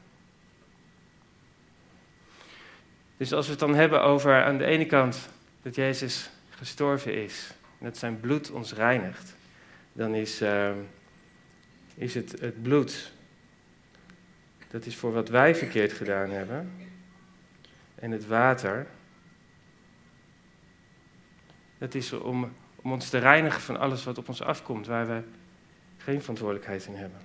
Dus 3.17 3.33
als 3.33 3.45
we 3.45 3.51
het 3.51 3.59
dan 3.59 3.75
hebben 3.75 4.03
over 4.03 4.43
aan 4.43 4.57
de 4.57 4.65
ene 4.65 4.85
kant 4.85 5.29
dat 5.61 5.75
Jezus 5.75 6.29
gestorven 6.57 7.23
is 7.23 7.53
en 7.79 7.85
dat 7.85 7.97
zijn 7.97 8.19
bloed 8.19 8.51
ons 8.51 8.73
reinigt, 8.73 9.35
dan 9.93 10.15
is, 10.15 10.41
uh, 10.41 10.71
is 11.95 12.15
het 12.15 12.39
het 12.39 12.61
bloed, 12.61 13.11
dat 14.67 14.85
is 14.85 14.95
voor 14.95 15.13
wat 15.13 15.29
wij 15.29 15.55
verkeerd 15.55 15.93
gedaan 15.93 16.29
hebben. 16.29 16.71
En 17.95 18.11
het 18.11 18.27
water, 18.27 18.87
dat 21.77 21.95
is 21.95 22.13
om, 22.13 22.53
om 22.75 22.91
ons 22.91 23.09
te 23.09 23.17
reinigen 23.17 23.61
van 23.61 23.79
alles 23.79 24.03
wat 24.03 24.17
op 24.17 24.27
ons 24.27 24.41
afkomt, 24.41 24.87
waar 24.87 25.07
we 25.07 25.21
geen 25.97 26.21
verantwoordelijkheid 26.21 26.85
in 26.85 26.95
hebben. 26.95 27.19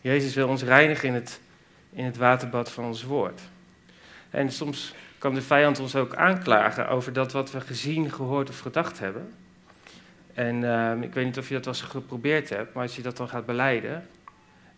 Jezus 0.00 0.34
wil 0.34 0.48
ons 0.48 0.62
reinigen 0.62 1.08
in 1.08 1.14
het, 1.14 1.40
in 1.90 2.04
het 2.04 2.16
waterbad 2.16 2.72
van 2.72 2.84
ons 2.84 3.02
woord. 3.02 3.40
En 4.30 4.52
soms 4.52 4.94
kan 5.26 5.34
de 5.34 5.42
vijand 5.42 5.80
ons 5.80 5.96
ook 5.96 6.14
aanklagen 6.14 6.88
over 6.88 7.12
dat 7.12 7.32
wat 7.32 7.50
we 7.50 7.60
gezien, 7.60 8.10
gehoord 8.10 8.48
of 8.48 8.58
gedacht 8.58 8.98
hebben. 8.98 9.34
En 10.34 10.62
uh, 10.62 11.02
ik 11.02 11.14
weet 11.14 11.24
niet 11.24 11.38
of 11.38 11.48
je 11.48 11.54
dat 11.54 11.64
wel 11.64 11.74
eens 11.74 11.82
geprobeerd 11.82 12.48
hebt, 12.48 12.74
maar 12.74 12.82
als 12.82 12.96
je 12.96 13.02
dat 13.02 13.16
dan 13.16 13.28
gaat 13.28 13.46
beleiden, 13.46 14.06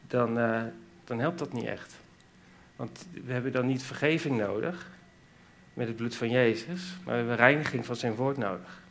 dan, 0.06 0.38
uh, 0.38 0.62
dan 1.04 1.18
helpt 1.18 1.38
dat 1.38 1.52
niet 1.52 1.64
echt. 1.64 1.96
Want 2.76 3.06
we 3.24 3.32
hebben 3.32 3.52
dan 3.52 3.66
niet 3.66 3.82
vergeving 3.82 4.36
nodig 4.36 4.90
met 5.74 5.86
het 5.86 5.96
bloed 5.96 6.14
van 6.16 6.30
Jezus, 6.30 6.96
maar 7.04 7.12
we 7.12 7.18
hebben 7.18 7.36
reiniging 7.36 7.86
van 7.86 7.96
zijn 7.96 8.14
woord 8.14 8.36
nodig. 8.36 8.82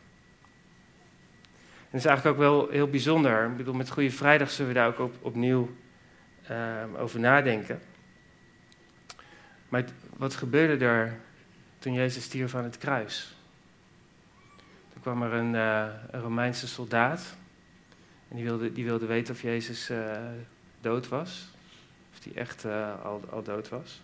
En 1.72 1.92
dat 1.92 2.00
is 2.00 2.06
eigenlijk 2.06 2.38
ook 2.38 2.44
wel 2.44 2.70
heel 2.70 2.90
bijzonder. 2.90 3.46
Ik 3.46 3.58
bedoel, 3.58 3.74
met 3.74 3.90
Goede 3.90 4.12
Vrijdag 4.12 4.50
zullen 4.50 4.74
we 4.74 4.78
daar 4.78 4.88
ook 4.88 5.00
op, 5.00 5.16
opnieuw 5.22 5.70
uh, 6.52 7.02
over 7.02 7.20
nadenken. 7.20 7.80
Maar 9.70 9.86
wat 10.18 10.36
gebeurde 10.36 10.86
er 10.86 11.26
toen 11.80 11.94
Jezus 11.94 12.24
stierf 12.24 12.56
aan 12.56 12.64
het 12.64 12.78
kruis. 12.78 13.36
Toen 14.94 15.02
kwam 15.02 15.22
er 15.22 15.34
een, 15.34 15.54
uh, 15.54 15.88
een 16.12 16.22
Romeinse 16.22 16.68
soldaat. 16.68 17.36
En 18.30 18.36
die 18.36 18.46
wilde, 18.46 18.72
die 18.72 18.86
wilde 18.86 19.06
weten 19.06 19.34
of 19.34 19.42
Jezus 19.42 19.90
uh, 19.90 20.18
dood 20.82 21.08
was. 21.08 21.48
Of 22.14 22.24
hij 22.24 22.34
echt 22.34 22.66
uh, 22.66 23.04
al, 23.04 23.24
al 23.30 23.44
dood 23.44 23.70
was. 23.70 24.02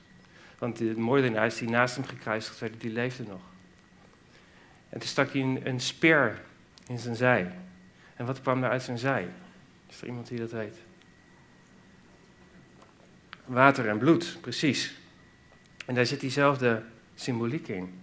Want 0.58 0.78
de 0.78 0.98
moordenaars 0.98 1.58
die 1.58 1.70
naast 1.70 1.96
hem 1.96 2.06
gekruisigd 2.06 2.60
werden, 2.60 2.80
die 2.80 2.92
leefden 2.92 3.28
nog. 3.28 3.42
En 4.90 5.00
toen 5.00 5.10
stak 5.10 5.32
hij 5.32 5.42
een, 5.42 5.68
een 5.68 5.80
speer 5.80 6.42
in 6.88 7.00
zijn 7.00 7.16
zij. 7.16 7.52
En 8.16 8.26
wat 8.26 8.42
kwam 8.42 8.64
er 8.64 8.70
uit 8.70 8.84
zijn 8.84 8.98
zij? 8.98 9.28
Is 9.90 10.02
er 10.02 10.08
iemand 10.08 10.28
die 10.28 10.40
dat 10.40 10.52
weet? 10.52 10.78
Water 13.46 13.90
en 13.90 13.98
bloed, 13.98 14.38
precies. 14.42 14.94
En 15.86 15.96
daar 15.96 16.06
zit 16.06 16.20
diezelfde 16.20 16.84
symboliek 17.15 17.67
in. 17.67 18.02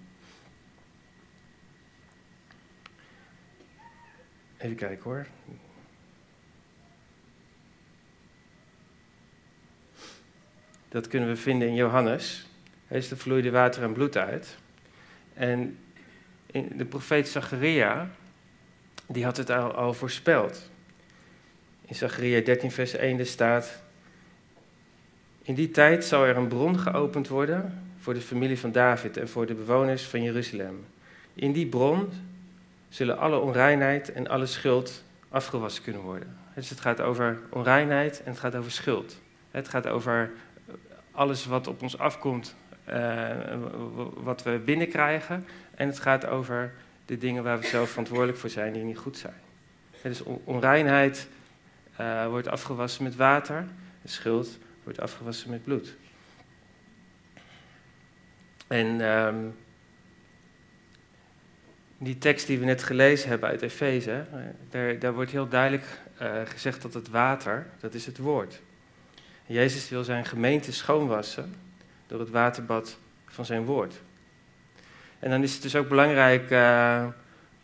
Even 4.57 4.77
kijken 4.77 5.03
hoor. 5.03 5.27
Dat 10.88 11.09
kunnen 11.09 11.29
we 11.29 11.37
vinden 11.37 11.68
in 11.68 11.75
Johannes. 11.75 12.46
Hij 12.87 12.99
is 12.99 13.09
de 13.09 13.16
vloeide 13.16 13.51
water 13.51 13.83
en 13.83 13.92
bloed 13.92 14.16
uit. 14.16 14.59
En 15.35 15.79
de 16.53 16.85
profeet 16.88 17.29
Zacharia, 17.29 18.11
die 19.07 19.25
had 19.25 19.37
het 19.37 19.51
al, 19.51 19.73
al 19.73 19.94
voorspeld. 19.94 20.70
In 21.85 21.94
Zacharia 21.94 22.40
13, 22.40 22.70
vers 22.70 22.94
1 22.94 23.27
staat: 23.27 23.83
In 25.42 25.55
die 25.55 25.70
tijd 25.70 26.05
zal 26.05 26.27
er 26.27 26.37
een 26.37 26.49
bron 26.49 26.79
geopend 26.79 27.29
worden 27.29 27.89
voor 28.01 28.15
de 28.15 28.21
familie 28.21 28.59
van 28.59 28.73
David 28.73 29.17
en 29.17 29.29
voor 29.29 29.47
de 29.47 29.55
bewoners 29.55 30.03
van 30.03 30.23
Jeruzalem. 30.23 30.87
In 31.35 31.53
die 31.53 31.67
bron 31.67 32.09
zullen 32.89 33.19
alle 33.19 33.39
onreinheid 33.39 34.13
en 34.13 34.29
alle 34.29 34.47
schuld 34.47 35.05
afgewassen 35.29 35.83
kunnen 35.83 36.03
worden. 36.03 36.37
Dus 36.55 36.71
het 36.71 36.81
gaat 36.81 37.01
over 37.01 37.39
onreinheid 37.51 38.23
en 38.23 38.31
het 38.31 38.41
gaat 38.41 38.57
over 38.57 38.71
schuld. 38.71 39.21
Het 39.51 39.69
gaat 39.69 39.87
over 39.87 40.31
alles 41.11 41.47
wat 41.47 41.67
op 41.67 41.83
ons 41.83 41.99
afkomt, 41.99 42.57
uh, 42.89 43.29
wat 44.15 44.43
we 44.43 44.61
binnenkrijgen. 44.65 45.47
En 45.75 45.87
het 45.87 45.99
gaat 45.99 46.27
over 46.27 46.73
de 47.07 47.19
dingen 47.19 47.43
waar 47.43 47.59
we 47.59 47.67
zelf 47.67 47.89
verantwoordelijk 47.89 48.39
voor 48.39 48.51
zijn 48.51 48.73
die 48.73 48.83
niet 48.83 48.99
goed 48.99 49.19
zijn. 49.19 49.41
Dus 50.03 50.23
onreinheid 50.45 51.29
uh, 52.01 52.27
wordt 52.27 52.49
afgewassen 52.49 53.05
met 53.05 53.17
water, 53.17 53.65
schuld 54.05 54.59
wordt 54.83 55.01
afgewassen 55.01 55.51
met 55.51 55.65
bloed. 55.65 55.97
En 58.71 59.01
um, 59.01 59.57
die 61.99 62.19
tekst 62.19 62.47
die 62.47 62.59
we 62.59 62.65
net 62.65 62.83
gelezen 62.83 63.29
hebben 63.29 63.49
uit 63.49 63.63
Efeze, 63.63 64.25
daar, 64.71 64.99
daar 64.99 65.15
wordt 65.15 65.31
heel 65.31 65.49
duidelijk 65.49 65.85
uh, 66.23 66.41
gezegd 66.45 66.83
dat 66.83 66.95
het 66.95 67.09
water, 67.09 67.67
dat 67.81 67.95
is 67.95 68.07
het 68.07 68.19
woord. 68.19 68.61
Jezus 69.47 69.89
wil 69.89 70.05
zijn 70.05 70.25
gemeente 70.25 70.73
schoonwassen 70.73 71.55
door 72.07 72.21
het 72.21 72.31
waterbad 72.31 72.99
van 73.27 73.45
zijn 73.45 73.65
woord. 73.65 74.01
En 75.19 75.31
dan 75.31 75.43
is 75.43 75.53
het 75.53 75.63
dus 75.63 75.77
ook 75.77 75.89
belangrijk 75.89 76.51
uh, 76.51 77.07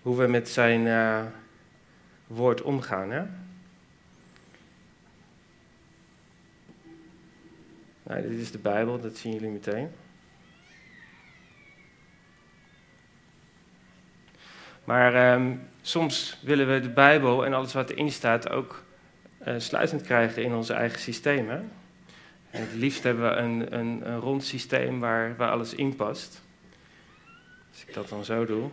hoe 0.02 0.16
we 0.16 0.26
met 0.26 0.48
zijn 0.48 0.80
uh, 0.80 1.22
woord 2.26 2.62
omgaan. 2.62 3.10
Hè? 3.10 3.22
Nou, 8.02 8.22
dit 8.22 8.38
is 8.38 8.50
de 8.50 8.58
Bijbel, 8.58 9.00
dat 9.00 9.16
zien 9.16 9.32
jullie 9.32 9.50
meteen. 9.50 9.90
Maar 14.86 15.34
um, 15.34 15.68
soms 15.82 16.38
willen 16.42 16.72
we 16.72 16.80
de 16.80 16.90
Bijbel 16.90 17.44
en 17.44 17.52
alles 17.52 17.72
wat 17.72 17.90
erin 17.90 18.12
staat 18.12 18.50
ook 18.50 18.82
uh, 19.46 19.54
sluitend 19.58 20.02
krijgen 20.02 20.42
in 20.42 20.54
onze 20.54 20.72
eigen 20.72 20.98
systemen. 20.98 21.70
En 22.50 22.60
het 22.60 22.74
liefst 22.74 23.02
hebben 23.02 23.30
we 23.30 23.36
een, 23.36 23.78
een, 23.78 24.10
een, 24.10 24.18
rond 24.18 24.44
systeem 24.44 25.00
waar, 25.00 25.36
waar 25.36 25.50
alles 25.50 25.74
in 25.74 25.96
past. 25.96 26.42
Als 27.70 27.84
ik 27.86 27.94
dat 27.94 28.08
dan 28.08 28.24
zo 28.24 28.44
doe. 28.44 28.68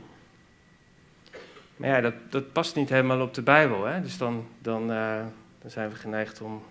Maar 1.76 1.90
ja, 1.90 2.02
dat, 2.02 2.14
dat 2.30 2.52
past 2.52 2.76
niet 2.76 2.90
helemaal 2.90 3.22
op 3.22 3.34
de 3.34 3.42
Bijbel. 3.42 3.86
Hè? 3.86 4.02
Dus 4.02 4.18
dan, 4.18 4.48
dan, 4.60 4.92
uh, 4.92 5.26
dan 5.62 5.72
zijn 5.72 5.90
we 5.90 5.96
geneigd 5.96 6.42
om 6.42 6.64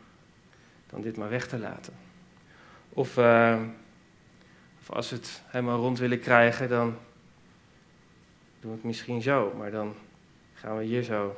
dan 0.91 1.01
dit 1.01 1.17
maar 1.17 1.31
weg 1.31 1.47
te 1.47 1.59
laten. 1.59 1.93
Of, 2.89 3.17
uh, 3.17 3.59
of 4.81 4.91
als 4.91 5.11
we 5.11 5.17
het 5.17 5.43
helemaal 5.47 5.79
rond 5.79 5.99
willen 5.99 6.21
krijgen, 6.21 6.69
dan 6.69 6.97
doen 8.63 8.71
we 8.71 8.77
het 8.77 8.87
misschien 8.87 9.23
zo. 9.23 9.55
Maar 9.59 9.71
dan 9.71 9.95
gaan 10.55 10.77
we 10.77 10.85
hier 10.85 11.03
zo 11.03 11.37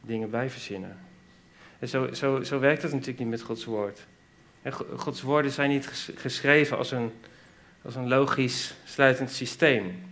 dingen 0.00 0.30
bij 0.30 0.50
verzinnen. 0.50 0.98
En 1.78 1.88
zo, 1.88 2.12
zo, 2.12 2.42
zo 2.42 2.58
werkt 2.58 2.82
het 2.82 2.92
natuurlijk 2.92 3.18
niet 3.18 3.28
met 3.28 3.42
Gods 3.42 3.64
woord. 3.64 4.06
En 4.62 4.72
Gods 4.72 5.22
woorden 5.22 5.50
zijn 5.50 5.70
niet 5.70 6.12
geschreven 6.14 6.76
als 6.76 6.90
een, 6.90 7.12
als 7.82 7.94
een 7.94 8.08
logisch 8.08 8.74
sluitend 8.84 9.30
systeem. 9.30 10.02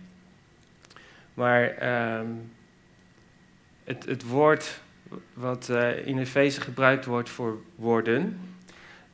Maar 1.33 1.69
ehm, 1.69 2.27
het, 3.83 4.05
het 4.05 4.23
woord 4.23 4.81
wat 5.33 5.69
uh, 5.69 6.07
in 6.07 6.17
Efeze 6.17 6.61
gebruikt 6.61 7.05
wordt 7.05 7.29
voor 7.29 7.61
woorden, 7.75 8.39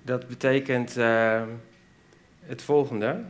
dat 0.04 0.28
betekent 0.28 0.98
uh, 0.98 1.44
het 2.40 2.62
volgende. 2.62 3.24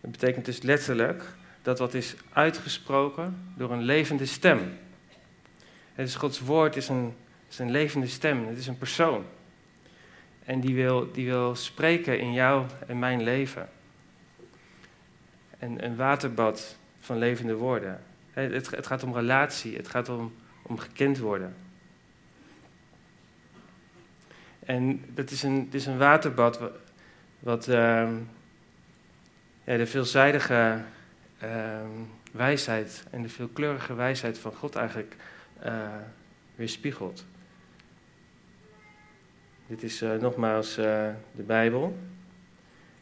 Dat 0.00 0.10
betekent 0.10 0.44
dus 0.44 0.62
letterlijk 0.62 1.38
dat 1.62 1.78
wat 1.78 1.94
is 1.94 2.14
uitgesproken 2.32 3.52
door 3.56 3.72
een 3.72 3.82
levende 3.82 4.26
stem. 4.26 4.78
Het 5.94 6.08
is 6.08 6.14
Gods 6.14 6.40
woord 6.40 6.76
is 6.76 6.88
een, 6.88 7.14
is 7.48 7.58
een 7.58 7.70
levende 7.70 8.06
stem, 8.06 8.46
het 8.46 8.58
is 8.58 8.66
een 8.66 8.78
persoon. 8.78 9.24
En 10.44 10.60
die 10.60 10.74
wil, 10.74 11.12
die 11.12 11.26
wil 11.26 11.54
spreken 11.54 12.20
in 12.20 12.32
jou 12.32 12.66
en 12.86 12.98
mijn 12.98 13.22
leven. 13.22 13.68
En 15.58 15.84
een 15.84 15.96
waterbad 15.96 16.76
van 17.00 17.18
levende 17.18 17.54
woorden. 17.54 18.02
Het, 18.30 18.70
het 18.70 18.86
gaat 18.86 19.02
om 19.02 19.14
relatie, 19.14 19.76
het 19.76 19.88
gaat 19.88 20.08
om, 20.08 20.34
om 20.62 20.78
gekend 20.78 21.18
worden. 21.18 21.54
En 24.64 25.04
dat 25.14 25.30
is 25.30 25.42
een, 25.42 25.68
is 25.70 25.86
een 25.86 25.98
waterbad 25.98 26.60
wat, 27.38 27.68
uh, 27.68 28.08
ja, 29.64 29.76
de 29.76 29.86
veelzijdige 29.86 30.82
wijsheid 32.32 33.04
en 33.10 33.22
de 33.22 33.28
veelkleurige 33.28 33.94
wijsheid 33.94 34.38
van 34.38 34.54
God 34.54 34.76
eigenlijk 34.76 35.16
uh, 35.64 35.94
weerspiegelt. 36.54 37.24
Dit 39.66 39.82
is 39.82 40.02
uh, 40.02 40.14
nogmaals 40.14 40.74
de 40.74 41.14
Bijbel. 41.32 41.98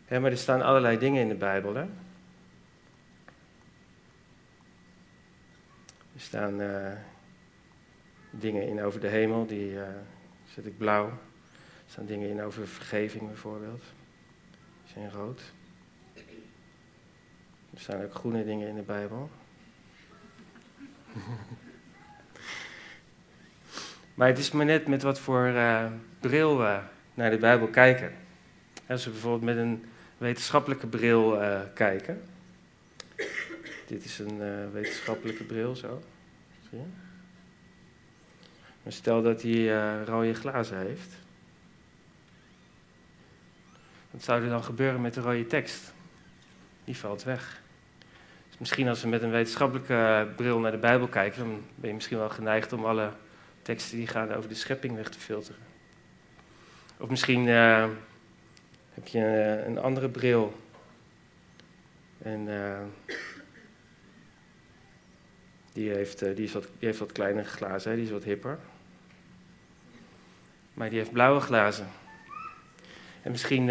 Maar 0.08 0.30
er 0.30 0.36
staan 0.36 0.62
allerlei 0.62 0.98
dingen 0.98 1.22
in 1.22 1.28
de 1.28 1.34
Bijbel. 1.34 1.74
Hè? 1.74 1.82
Er 6.14 6.20
staan 6.24 6.60
dingen 8.30 8.68
in 8.68 8.82
over 8.82 9.00
de 9.00 9.08
hemel, 9.08 9.46
die 9.46 9.78
zet 10.54 10.66
ik 10.66 10.78
blauw. 10.78 11.06
Er 11.06 11.14
staan 11.86 12.06
dingen 12.06 12.28
in 12.28 12.42
over 12.42 12.68
vergeving 12.68 13.26
bijvoorbeeld. 13.26 13.82
Die 14.84 14.92
zijn 14.92 15.10
rood. 15.10 15.40
Er 17.78 17.84
staan 17.84 18.02
ook 18.02 18.14
groene 18.14 18.44
dingen 18.44 18.68
in 18.68 18.74
de 18.74 18.82
Bijbel. 18.82 19.30
maar 24.14 24.28
het 24.28 24.38
is 24.38 24.50
maar 24.50 24.64
net 24.64 24.86
met 24.86 25.02
wat 25.02 25.20
voor 25.20 25.46
uh, 25.46 25.86
bril 26.20 26.58
we 26.58 26.80
naar 27.14 27.30
de 27.30 27.38
Bijbel 27.38 27.68
kijken. 27.68 28.12
Als 28.86 29.04
we 29.04 29.10
bijvoorbeeld 29.10 29.42
met 29.42 29.56
een 29.56 29.84
wetenschappelijke 30.16 30.86
bril 30.86 31.42
uh, 31.42 31.60
kijken. 31.74 32.22
Dit 33.86 34.04
is 34.04 34.18
een 34.18 34.36
uh, 34.40 34.72
wetenschappelijke 34.72 35.44
bril, 35.44 35.76
zo. 35.76 36.02
Stel 38.86 39.22
dat 39.22 39.42
hij 39.42 39.94
rode 40.04 40.34
glazen 40.34 40.78
heeft. 40.78 41.12
Wat 44.10 44.22
zou 44.22 44.42
er 44.42 44.48
dan 44.48 44.64
gebeuren 44.64 45.00
met 45.00 45.14
de 45.14 45.20
rode 45.20 45.46
tekst? 45.46 45.92
Die 46.84 46.96
valt 46.96 47.22
weg. 47.22 47.66
Misschien 48.58 48.88
als 48.88 49.02
we 49.02 49.08
met 49.08 49.22
een 49.22 49.30
wetenschappelijke 49.30 50.28
bril 50.36 50.58
naar 50.58 50.70
de 50.70 50.78
Bijbel 50.78 51.08
kijken, 51.08 51.38
dan 51.38 51.64
ben 51.74 51.88
je 51.88 51.94
misschien 51.94 52.18
wel 52.18 52.28
geneigd 52.28 52.72
om 52.72 52.84
alle 52.84 53.12
teksten 53.62 53.96
die 53.96 54.06
gaan 54.06 54.32
over 54.32 54.48
de 54.48 54.54
schepping 54.54 54.94
weg 54.94 55.08
te 55.08 55.18
filteren. 55.18 55.60
Of 56.96 57.08
misschien 57.08 57.46
uh, 57.46 57.88
heb 58.94 59.06
je 59.06 59.18
uh, 59.18 59.66
een 59.66 59.78
andere 59.78 60.08
bril. 60.08 60.60
En 62.22 62.46
uh, 62.48 62.78
die, 65.72 65.90
heeft, 65.90 66.18
die, 66.18 66.44
is 66.44 66.52
wat, 66.52 66.62
die 66.62 66.88
heeft 66.88 66.98
wat 66.98 67.12
kleinere 67.12 67.48
glazen, 67.48 67.90
hè? 67.90 67.96
die 67.96 68.06
is 68.06 68.12
wat 68.12 68.24
hipper. 68.24 68.58
Maar 70.74 70.88
die 70.88 70.98
heeft 70.98 71.12
blauwe 71.12 71.40
glazen. 71.40 71.86
En 73.22 73.30
misschien 73.30 73.68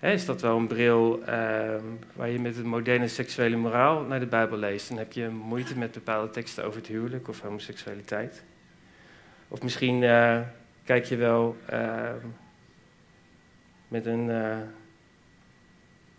is 0.00 0.24
dat 0.24 0.40
wel 0.40 0.56
een 0.56 0.66
bril 0.66 1.18
uh, 1.20 1.26
waar 2.12 2.28
je 2.28 2.40
met 2.40 2.56
een 2.56 2.66
moderne 2.66 3.08
seksuele 3.08 3.56
moraal 3.56 4.02
naar 4.02 4.20
de 4.20 4.26
Bijbel 4.26 4.58
leest. 4.58 4.88
Dan 4.88 4.98
heb 4.98 5.12
je 5.12 5.28
moeite 5.28 5.78
met 5.78 5.92
bepaalde 5.92 6.30
teksten 6.30 6.64
over 6.64 6.78
het 6.78 6.88
huwelijk 6.88 7.28
of 7.28 7.40
homoseksualiteit. 7.40 8.44
Of 9.48 9.62
misschien 9.62 10.02
uh, 10.02 10.40
kijk 10.84 11.04
je 11.04 11.16
wel 11.16 11.56
ehm, 11.66 12.26
met, 13.88 14.06
een, 14.06 14.30
eh, 14.30 14.58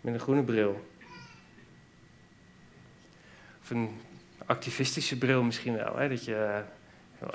met 0.00 0.14
een 0.14 0.20
groene 0.20 0.42
bril. 0.42 0.88
Of 3.62 3.70
een 3.70 3.90
activistische 4.46 5.18
bril 5.18 5.42
misschien 5.42 5.76
wel. 5.76 5.96
Hè? 5.96 6.08
Dat 6.08 6.24
je 6.24 6.62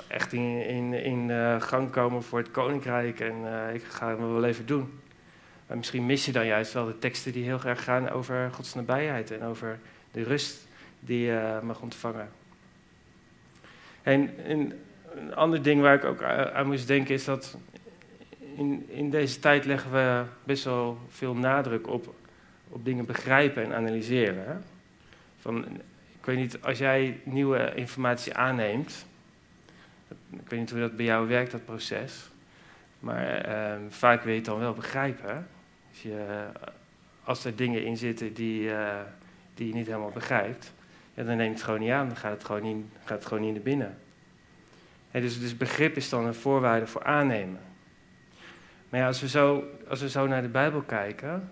echt 0.08 0.32
in, 0.32 0.66
in, 0.66 0.92
in 0.92 1.60
gang 1.62 1.90
komen 1.90 2.22
voor 2.22 2.38
het 2.38 2.50
koninkrijk 2.50 3.20
en 3.20 3.34
ik 3.74 3.82
ga 3.82 4.08
het 4.08 4.18
wel 4.18 4.44
even 4.44 4.66
doen. 4.66 5.00
Maar 5.66 5.76
misschien 5.76 6.06
mis 6.06 6.24
je 6.24 6.32
dan 6.32 6.46
juist 6.46 6.72
wel 6.72 6.86
de 6.86 6.98
teksten 6.98 7.32
die 7.32 7.44
heel 7.44 7.60
erg 7.64 7.84
gaan 7.84 8.08
over 8.08 8.50
Gods 8.52 8.74
nabijheid 8.74 9.30
en 9.30 9.42
over 9.42 9.78
de 10.10 10.22
rust 10.22 10.66
die 11.00 11.26
je 11.26 11.58
mag 11.62 11.80
ontvangen. 11.80 12.28
En, 14.02 14.30
een 15.16 15.34
ander 15.34 15.62
ding 15.62 15.80
waar 15.80 15.94
ik 15.94 16.04
ook 16.04 16.22
aan 16.22 16.66
moest 16.66 16.86
denken 16.86 17.14
is 17.14 17.24
dat 17.24 17.56
in, 18.56 18.86
in 18.88 19.10
deze 19.10 19.38
tijd 19.38 19.64
leggen 19.64 19.92
we 19.92 20.24
best 20.44 20.64
wel 20.64 20.98
veel 21.08 21.34
nadruk 21.34 21.88
op, 21.88 22.14
op 22.68 22.84
dingen 22.84 23.04
begrijpen 23.04 23.64
en 23.64 23.74
analyseren. 23.74 24.64
Van, 25.40 25.64
ik 26.18 26.24
weet 26.24 26.36
niet, 26.36 26.62
als 26.62 26.78
jij 26.78 27.20
nieuwe 27.24 27.74
informatie 27.74 28.34
aanneemt, 28.34 29.06
ik 30.30 30.48
weet 30.48 30.60
niet 30.60 30.70
hoe 30.70 30.80
dat 30.80 30.96
bij 30.96 31.04
jou 31.04 31.28
werkt, 31.28 31.50
dat 31.50 31.64
proces. 31.64 32.30
Maar 33.00 33.26
ehm, 33.26 33.80
vaak 33.88 34.22
wil 34.22 34.32
je 34.32 34.38
het 34.38 34.46
dan 34.46 34.58
wel 34.58 34.74
begrijpen. 34.74 35.46
Als, 35.96 36.04
je, 36.04 36.46
als 37.24 37.44
er 37.44 37.56
dingen 37.56 37.84
in 37.84 37.96
zitten 37.96 38.34
die, 38.34 38.62
uh, 38.62 39.00
die 39.54 39.66
je 39.66 39.74
niet 39.74 39.86
helemaal 39.86 40.10
begrijpt, 40.10 40.72
dan 41.14 41.26
neem 41.26 41.40
je 41.40 41.48
het 41.48 41.62
gewoon 41.62 41.80
niet 41.80 41.90
aan. 41.90 42.06
Dan 42.06 42.16
gaat 42.16 42.32
het 42.32 42.44
gewoon 42.44 42.62
niet, 42.62 42.84
gaat 43.04 43.18
het 43.18 43.26
gewoon 43.26 43.42
niet 43.42 43.52
naar 43.52 43.62
binnen. 43.62 43.98
dus, 45.10 45.40
dus 45.40 45.56
begrip 45.56 45.96
is 45.96 46.08
dan 46.08 46.26
een 46.26 46.34
voorwaarde 46.34 46.86
voor 46.86 47.04
aannemen. 47.04 47.60
Maar 48.88 49.00
ja, 49.00 49.06
als 49.06 49.20
we 49.20 49.28
zo, 49.28 49.64
als 49.88 50.00
we 50.00 50.08
zo 50.08 50.26
naar 50.26 50.42
de 50.42 50.48
Bijbel 50.48 50.82
kijken, 50.82 51.50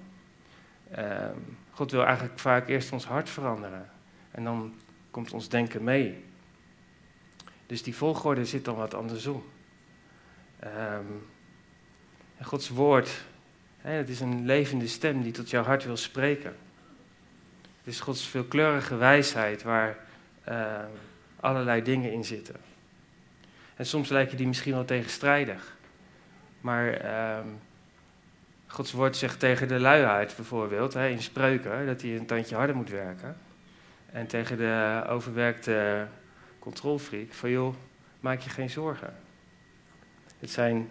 uh, 0.99 1.29
God 1.71 1.91
wil 1.91 2.05
eigenlijk 2.05 2.39
vaak 2.39 2.69
eerst 2.69 2.93
ons 2.93 3.07
hart 3.07 3.31
veranderen. 3.31 3.91
En 4.31 4.45
dan 4.45 4.75
komt 5.11 5.33
ons 5.33 5.49
denken 5.49 5.85
mee. 5.85 6.25
Dus 7.67 7.83
die 7.83 7.97
volgorde 7.97 8.45
zit 8.45 8.65
dan 8.65 8.77
wat 8.77 8.95
andersom. 8.95 9.45
Um, 10.65 11.27
Gods 12.41 12.69
woord, 12.69 13.25
het 13.93 14.09
is 14.09 14.21
een 14.21 14.47
levende 14.47 14.87
stem 14.87 15.23
die 15.23 15.33
tot 15.33 15.51
jouw 15.51 15.63
hart 15.63 15.85
wil 15.85 15.97
spreken. 15.97 16.57
Het 17.79 17.93
is 17.95 18.01
Gods 18.01 18.29
veelkleurige 18.29 18.97
wijsheid 18.97 19.63
waar 19.63 19.97
uh, 20.49 20.85
allerlei 21.41 21.83
dingen 21.83 22.13
in 22.13 22.25
zitten. 22.25 22.57
En 23.77 23.87
soms 23.87 24.09
lijken 24.09 24.37
die 24.37 24.47
misschien 24.47 24.73
wel 24.73 24.85
tegenstrijdig. 24.85 25.77
Maar 26.61 27.05
uh, 27.05 27.39
Gods 28.67 28.93
woord 28.93 29.17
zegt 29.17 29.39
tegen 29.39 29.69
de 29.69 29.81
luiheid 29.81 30.37
bijvoorbeeld, 30.37 30.95
hè, 30.95 31.09
in 31.09 31.23
spreuken, 31.23 31.87
dat 31.87 32.03
hij 32.03 32.17
een 32.17 32.27
tandje 32.27 32.57
harder 32.57 32.77
moet 32.77 32.91
werken. 32.91 33.37
En 34.13 34.27
tegen 34.27 34.57
de 34.57 35.05
overwerkte 35.09 36.07
controlfreak 36.59 37.33
van 37.33 37.51
joh, 37.51 37.75
maak 38.21 38.41
je 38.41 38.51
geen 38.51 38.71
zorgen. 38.71 39.15
Het 40.39 40.51
zijn 40.51 40.89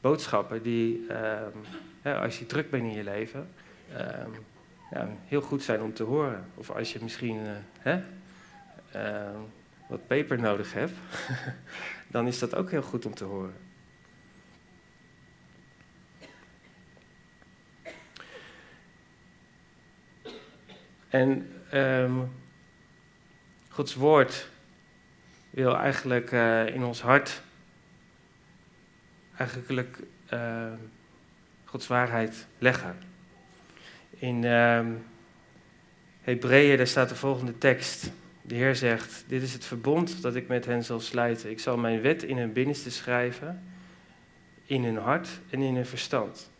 boodschappen 0.00 0.62
die, 0.62 1.06
ehm, 1.08 1.58
als 2.02 2.38
je 2.38 2.46
druk 2.46 2.70
bent 2.70 2.82
in 2.82 2.92
je 2.92 3.04
leven, 3.04 3.48
ehm, 3.92 4.30
ja, 4.90 5.08
heel 5.26 5.40
goed 5.40 5.62
zijn 5.62 5.82
om 5.82 5.94
te 5.94 6.02
horen. 6.02 6.44
Of 6.54 6.70
als 6.70 6.92
je 6.92 6.98
misschien 7.02 7.36
uh, 7.36 7.50
hè, 7.78 8.02
ehm, 8.92 9.38
wat 9.88 10.06
peper 10.06 10.38
nodig 10.38 10.72
hebt, 10.72 10.92
dan 12.14 12.26
is 12.26 12.38
dat 12.38 12.54
ook 12.54 12.70
heel 12.70 12.82
goed 12.82 13.06
om 13.06 13.14
te 13.14 13.24
horen. 13.24 13.54
En 21.08 21.48
Gods 23.68 23.94
woord 23.94 24.48
wil 25.50 25.76
eigenlijk 25.76 26.32
uh, 26.32 26.66
in 26.66 26.84
ons 26.84 27.00
hart 27.00 27.42
eigenlijk 29.36 29.98
uh, 30.32 30.72
Gods 31.70 31.86
waarheid 31.86 32.46
leggen. 32.58 32.98
In 34.10 34.42
uh, 34.42 34.86
Hebreeën, 36.20 36.76
daar 36.76 36.86
staat 36.86 37.08
de 37.08 37.14
volgende 37.14 37.58
tekst. 37.58 38.12
De 38.42 38.54
Heer 38.54 38.76
zegt, 38.76 39.24
dit 39.26 39.42
is 39.42 39.52
het 39.52 39.64
verbond 39.64 40.22
dat 40.22 40.34
ik 40.34 40.48
met 40.48 40.66
hen 40.66 40.84
zal 40.84 41.00
slijten. 41.00 41.50
Ik 41.50 41.60
zal 41.60 41.76
mijn 41.76 42.00
wet 42.00 42.22
in 42.22 42.36
hun 42.36 42.52
binnenste 42.52 42.90
schrijven, 42.90 43.62
in 44.64 44.84
hun 44.84 44.96
hart 44.96 45.28
en 45.50 45.62
in 45.62 45.74
hun 45.74 45.86
verstand. 45.86 46.50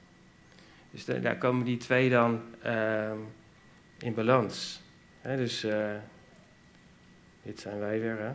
Dus 0.91 1.05
daar 1.05 1.37
komen 1.37 1.65
die 1.65 1.77
twee 1.77 2.11
dan 2.11 2.43
uh, 2.67 3.11
in 3.99 4.15
balans. 4.15 4.83
dus 5.23 5.65
uh, 5.65 5.95
dit 7.43 7.61
zijn 7.61 7.79
wij 7.79 8.01
weer, 8.01 8.19
hè. 8.19 8.33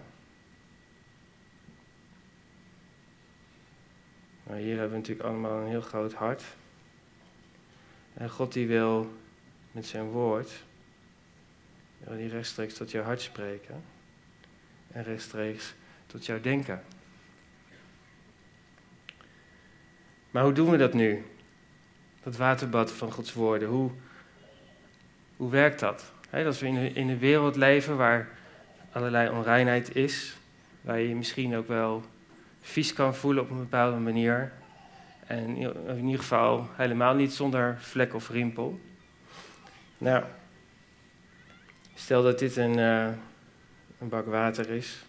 Maar 4.44 4.58
hier 4.58 4.78
hebben 4.78 4.92
we 4.92 4.98
natuurlijk 4.98 5.28
allemaal 5.28 5.60
een 5.60 5.70
heel 5.70 5.82
groot 5.82 6.14
hart. 6.14 6.44
En 8.15 8.30
God 8.30 8.54
die 8.54 8.67
wil 8.67 9.13
met 9.71 9.86
zijn 9.86 10.06
woord, 10.06 10.63
wil 11.97 12.17
die 12.17 12.30
rechtstreeks 12.30 12.73
tot 12.73 12.91
jouw 12.91 13.04
hart 13.04 13.21
spreken. 13.21 13.84
En 14.91 15.04
rechtstreeks 15.04 15.73
tot 16.06 16.25
jouw 16.25 16.41
denken. 16.41 16.84
Maar 20.32 20.43
hoe 20.43 20.54
doen 20.54 20.69
we 20.69 20.78
dat 20.78 20.93
nu? 20.93 21.25
Dat 22.23 22.38
waterbad 22.38 22.91
van 22.91 23.12
Gods 23.12 23.34
woorden, 23.34 23.67
hoe, 23.67 23.91
hoe 25.38 25.49
werkt 25.49 25.80
dat? 25.80 26.12
He, 26.30 26.45
als 26.45 26.60
we 26.60 26.67
in 26.67 26.95
in 26.95 27.10
een 27.10 27.19
wereld 27.19 27.56
leven 27.56 27.97
waar 27.97 28.30
allerlei 28.91 29.30
onreinheid 29.30 29.95
is, 29.95 30.38
waar 30.82 30.99
je 30.99 31.08
je 31.08 31.15
misschien 31.15 31.56
ook 31.56 31.67
wel 31.67 32.04
vies 32.62 32.93
kan 32.93 33.15
voelen 33.15 33.43
op 33.43 33.49
een 33.49 33.58
bepaalde 33.58 33.97
manier. 33.97 34.51
En 35.26 35.58
in 35.88 36.06
ieder 36.06 36.20
geval 36.20 36.70
helemaal 36.72 37.16
niet 37.16 37.34
zonder 37.34 37.78
vlek 37.80 38.14
of 38.14 38.30
rimpel. 38.30 38.80
Nou, 39.98 40.24
stel 41.94 42.24
dat 42.24 42.40
dit 42.40 42.56
een, 42.56 42.78
uh, 42.78 43.08
een 44.00 44.10
bak 44.10 44.26
water 44.26 44.70
is. 44.70 45.06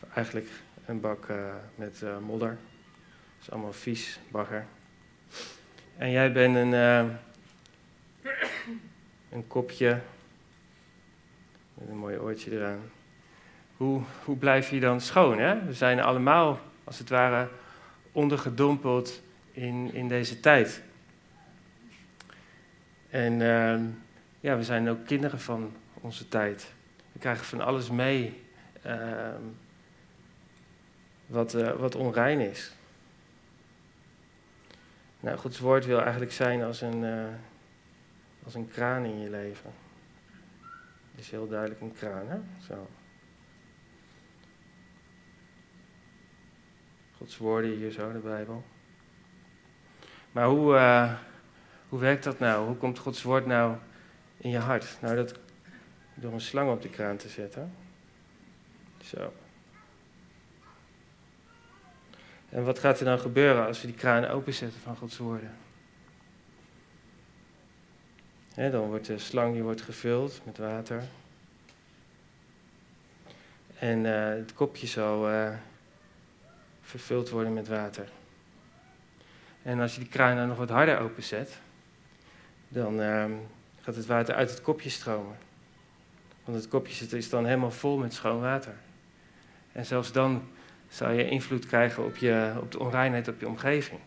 Of 0.00 0.14
eigenlijk 0.14 0.48
een 0.86 1.00
bak 1.00 1.26
uh, 1.30 1.36
met 1.74 2.00
uh, 2.04 2.18
modder. 2.18 2.48
Dat 2.48 3.42
is 3.42 3.50
allemaal 3.50 3.72
vies, 3.72 4.18
bagger. 4.28 4.66
En 5.96 6.10
jij 6.10 6.32
bent 6.32 6.56
een, 6.56 6.72
een 9.30 9.46
kopje. 9.46 10.00
Met 11.74 11.88
een 11.88 11.96
mooi 11.96 12.18
oortje 12.18 12.50
eraan. 12.50 12.80
Hoe, 13.76 14.02
hoe 14.24 14.36
blijf 14.36 14.70
je 14.70 14.80
dan 14.80 15.00
schoon? 15.00 15.38
Hè? 15.38 15.64
We 15.64 15.72
zijn 15.72 16.00
allemaal 16.00 16.60
als 16.84 16.98
het 16.98 17.08
ware 17.08 17.48
ondergedompeld 18.12 19.22
in, 19.52 19.94
in 19.94 20.08
deze 20.08 20.40
tijd. 20.40 20.82
En 23.10 23.32
uh, 23.32 23.80
ja, 24.40 24.56
we 24.56 24.64
zijn 24.64 24.88
ook 24.88 25.06
kinderen 25.06 25.40
van 25.40 25.72
onze 25.94 26.28
tijd. 26.28 26.72
We 27.12 27.18
krijgen 27.18 27.44
van 27.44 27.60
alles 27.60 27.90
mee 27.90 28.42
uh, 28.86 29.34
wat, 31.26 31.54
uh, 31.54 31.72
wat 31.72 31.94
onrein 31.94 32.40
is. 32.40 32.72
Nou, 35.20 35.38
Gods 35.38 35.58
woord 35.58 35.86
wil 35.86 36.00
eigenlijk 36.00 36.32
zijn 36.32 36.62
als 36.62 36.80
een, 36.80 37.04
eh, 37.04 37.34
als 38.44 38.54
een 38.54 38.68
kraan 38.68 39.04
in 39.04 39.18
je 39.18 39.30
leven. 39.30 39.70
Het 41.10 41.20
is 41.20 41.30
heel 41.30 41.48
duidelijk 41.48 41.80
een 41.80 41.92
kraan, 41.92 42.28
hè? 42.28 42.38
Zo. 42.66 42.88
Gods 47.16 47.36
woorden 47.36 47.70
hier 47.70 47.90
zo, 47.90 48.12
de 48.12 48.18
Bijbel. 48.18 48.64
Maar 50.32 50.46
hoe, 50.46 50.74
uh, 50.74 51.12
hoe 51.88 51.98
werkt 51.98 52.24
dat 52.24 52.38
nou? 52.38 52.66
Hoe 52.66 52.76
komt 52.76 52.98
Gods 52.98 53.22
woord 53.22 53.46
nou 53.46 53.76
in 54.36 54.50
je 54.50 54.58
hart? 54.58 54.96
Nou, 55.00 55.16
dat 55.16 55.38
door 56.14 56.32
een 56.32 56.40
slang 56.40 56.70
op 56.70 56.82
de 56.82 56.88
kraan 56.88 57.16
te 57.16 57.28
zetten. 57.28 57.72
Zo. 59.04 59.32
En 62.48 62.64
wat 62.64 62.78
gaat 62.78 62.98
er 62.98 63.04
dan 63.04 63.18
gebeuren 63.18 63.66
als 63.66 63.80
we 63.80 63.86
die 63.86 63.96
kraan 63.96 64.26
openzetten 64.26 64.80
van 64.80 64.96
Gods 64.96 65.18
woorden? 65.18 65.56
Dan 68.54 68.80
wordt 68.80 69.06
de 69.06 69.18
slang 69.18 69.52
die 69.52 69.62
wordt 69.62 69.82
gevuld 69.82 70.40
met 70.44 70.58
water. 70.58 71.02
En 73.78 74.04
uh, 74.04 74.28
het 74.28 74.54
kopje 74.54 74.86
zal 74.86 75.30
uh, 75.30 75.54
vervuld 76.80 77.30
worden 77.30 77.52
met 77.52 77.68
water. 77.68 78.08
En 79.62 79.80
als 79.80 79.94
je 79.94 80.00
die 80.00 80.08
kraan 80.08 80.36
dan 80.36 80.48
nog 80.48 80.56
wat 80.56 80.70
harder 80.70 80.98
openzet, 80.98 81.58
dan 82.68 83.00
uh, 83.00 83.24
gaat 83.80 83.96
het 83.96 84.06
water 84.06 84.34
uit 84.34 84.50
het 84.50 84.62
kopje 84.62 84.90
stromen. 84.90 85.36
Want 86.44 86.56
het 86.56 86.68
kopje 86.68 87.16
is 87.16 87.30
dan 87.30 87.44
helemaal 87.44 87.70
vol 87.70 87.96
met 87.96 88.14
schoon 88.14 88.40
water. 88.40 88.74
En 89.72 89.86
zelfs 89.86 90.12
dan 90.12 90.48
zal 90.88 91.10
je 91.10 91.28
invloed 91.28 91.66
krijgen 91.66 92.04
op, 92.04 92.16
je, 92.16 92.52
op 92.60 92.72
de 92.72 92.78
onreinheid 92.78 93.28
op 93.28 93.40
je 93.40 93.48
omgeving. 93.48 94.00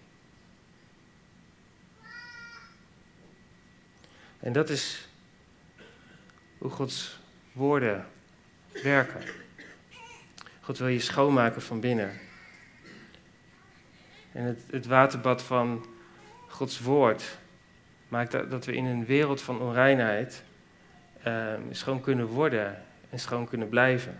En 4.39 4.53
dat 4.53 4.69
is 4.69 5.07
hoe 6.57 6.71
Gods 6.71 7.19
woorden 7.51 8.05
werken. 8.83 9.21
God 10.61 10.77
wil 10.77 10.87
je 10.87 10.99
schoonmaken 10.99 11.61
van 11.61 11.79
binnen. 11.79 12.19
En 14.33 14.43
het, 14.43 14.59
het 14.71 14.85
waterbad 14.85 15.43
van 15.43 15.85
Gods 16.47 16.79
woord 16.79 17.37
maakt 18.07 18.31
dat, 18.31 18.51
dat 18.51 18.65
we 18.65 18.75
in 18.75 18.85
een 18.85 19.05
wereld 19.05 19.41
van 19.41 19.61
onreinheid 19.61 20.43
uh, 21.27 21.53
schoon 21.71 22.01
kunnen 22.01 22.27
worden 22.27 22.83
en 23.09 23.19
schoon 23.19 23.47
kunnen 23.47 23.69
blijven. 23.69 24.19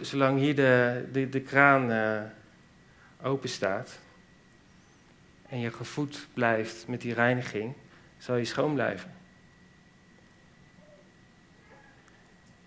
zolang 0.00 0.38
hier 0.38 0.54
de, 0.54 1.04
de, 1.12 1.28
de 1.28 1.40
kraan 1.40 1.90
uh, 1.90 2.20
open 3.22 3.48
staat 3.48 3.98
en 5.48 5.58
je 5.58 5.72
gevoed 5.72 6.26
blijft 6.34 6.88
met 6.88 7.00
die 7.00 7.14
reiniging, 7.14 7.74
zal 8.18 8.36
je 8.36 8.44
schoon 8.44 8.74
blijven. 8.74 9.14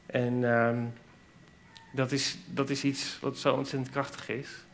En 0.05 0.33
uh, 0.33 0.77
dat, 1.93 2.11
is, 2.11 2.37
dat 2.47 2.69
is 2.69 2.83
iets 2.83 3.19
wat 3.19 3.37
zo 3.37 3.53
ontzettend 3.53 3.91
krachtig 3.91 4.29
is. 4.29 4.65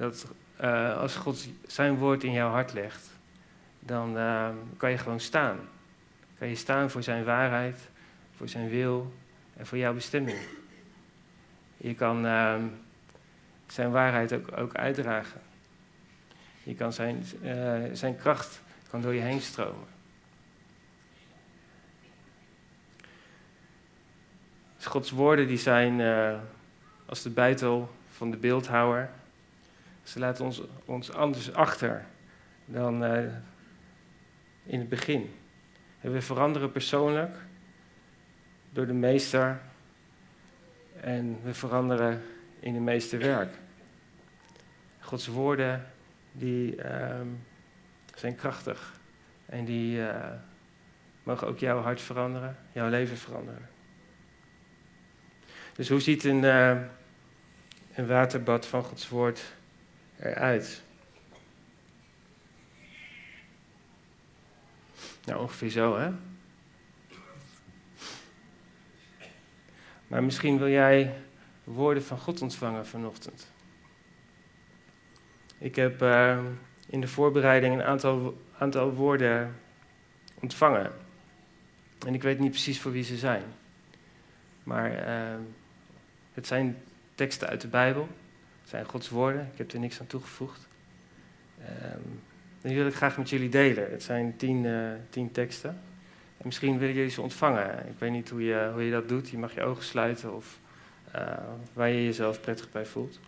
Dat 0.00 0.26
uh, 0.60 0.98
als 0.98 1.16
God 1.16 1.48
zijn 1.66 1.96
woord 1.96 2.24
in 2.24 2.32
jouw 2.32 2.50
hart 2.50 2.72
legt, 2.72 3.10
dan 3.80 4.16
uh, 4.16 4.48
kan 4.76 4.90
je 4.90 4.98
gewoon 4.98 5.20
staan. 5.20 5.58
Kan 6.38 6.48
je 6.48 6.54
staan 6.54 6.90
voor 6.90 7.02
zijn 7.02 7.24
waarheid, 7.24 7.88
voor 8.36 8.48
zijn 8.48 8.68
wil 8.68 9.12
en 9.56 9.66
voor 9.66 9.78
jouw 9.78 9.94
bestemming. 9.94 10.38
Je 11.76 11.94
kan 11.94 12.26
uh, 12.26 12.54
zijn 13.66 13.90
waarheid 13.90 14.32
ook, 14.32 14.58
ook, 14.58 14.74
uitdragen. 14.74 15.40
Je 16.62 16.74
kan 16.74 16.92
zijn, 16.92 17.24
uh, 17.42 17.78
zijn 17.92 18.16
kracht 18.16 18.62
kan 18.90 19.00
door 19.00 19.14
je 19.14 19.20
heen 19.20 19.40
stromen. 19.40 19.88
Dus 24.76 24.86
Gods 24.86 25.10
woorden 25.10 25.46
die 25.46 25.58
zijn 25.58 26.00
als 27.06 27.22
de 27.22 27.30
buitel 27.30 27.90
van 28.10 28.30
de 28.30 28.36
beeldhouwer 28.36 29.10
ze 30.10 30.18
laten 30.18 30.44
ons, 30.44 30.62
ons 30.84 31.12
anders 31.12 31.52
achter 31.52 32.06
dan 32.64 33.04
uh, 33.04 33.24
in 34.62 34.78
het 34.78 34.88
begin. 34.88 35.34
En 36.00 36.12
we 36.12 36.22
veranderen 36.22 36.72
persoonlijk 36.72 37.36
door 38.70 38.86
de 38.86 38.92
meester 38.92 39.60
en 41.00 41.38
we 41.42 41.54
veranderen 41.54 42.22
in 42.60 42.72
de 42.72 42.80
meesterwerk. 42.80 43.54
Gods 45.00 45.26
woorden 45.26 45.86
die 46.32 46.76
uh, 46.76 47.20
zijn 48.14 48.34
krachtig 48.34 49.00
en 49.46 49.64
die 49.64 49.98
uh, 49.98 50.14
mogen 51.22 51.46
ook 51.46 51.58
jouw 51.58 51.80
hart 51.80 52.00
veranderen, 52.00 52.56
jouw 52.72 52.88
leven 52.88 53.16
veranderen. 53.16 53.68
Dus 55.74 55.88
hoe 55.88 56.00
ziet 56.00 56.24
een, 56.24 56.42
uh, 56.42 56.78
een 57.94 58.06
waterbad 58.06 58.66
van 58.66 58.84
Gods 58.84 59.08
woord 59.08 59.58
eruit. 60.20 60.82
Nou, 65.24 65.40
ongeveer 65.40 65.70
zo, 65.70 65.98
hè? 65.98 66.10
Maar 70.06 70.24
misschien 70.24 70.58
wil 70.58 70.68
jij 70.68 71.14
woorden 71.64 72.04
van 72.04 72.18
God 72.18 72.42
ontvangen 72.42 72.86
vanochtend. 72.86 73.52
Ik 75.58 75.76
heb 75.76 76.02
uh, 76.02 76.38
in 76.86 77.00
de 77.00 77.08
voorbereiding 77.08 77.74
een 77.74 77.82
aantal, 77.82 78.42
aantal 78.58 78.92
woorden 78.92 79.56
ontvangen. 80.40 80.92
En 82.06 82.14
ik 82.14 82.22
weet 82.22 82.38
niet 82.38 82.50
precies 82.50 82.80
voor 82.80 82.92
wie 82.92 83.02
ze 83.02 83.16
zijn. 83.16 83.42
Maar 84.62 85.08
uh, 85.08 85.40
het 86.32 86.46
zijn 86.46 86.82
teksten 87.14 87.48
uit 87.48 87.60
de 87.60 87.68
Bijbel 87.68 88.08
zijn 88.70 88.84
Gods 88.84 89.08
woorden. 89.08 89.48
Ik 89.52 89.58
heb 89.58 89.72
er 89.72 89.78
niks 89.78 90.00
aan 90.00 90.06
toegevoegd. 90.06 90.68
Um, 91.60 92.20
die 92.60 92.76
wil 92.76 92.86
ik 92.86 92.94
graag 92.94 93.18
met 93.18 93.30
jullie 93.30 93.48
delen. 93.48 93.90
Het 93.90 94.02
zijn 94.02 94.36
tien, 94.36 94.64
uh, 94.64 94.90
tien 95.08 95.30
teksten. 95.30 95.70
En 96.36 96.44
misschien 96.44 96.78
willen 96.78 96.94
jullie 96.94 97.10
ze 97.10 97.20
ontvangen. 97.20 97.88
Ik 97.88 97.98
weet 97.98 98.10
niet 98.10 98.30
hoe 98.30 98.44
je, 98.44 98.70
hoe 98.72 98.84
je 98.84 98.90
dat 98.90 99.08
doet. 99.08 99.28
Je 99.28 99.38
mag 99.38 99.54
je 99.54 99.62
ogen 99.62 99.84
sluiten 99.84 100.34
of 100.34 100.58
uh, 101.14 101.36
waar 101.72 101.88
je 101.88 102.04
jezelf 102.04 102.40
prettig 102.40 102.70
bij 102.70 102.86
voelt. 102.86 103.20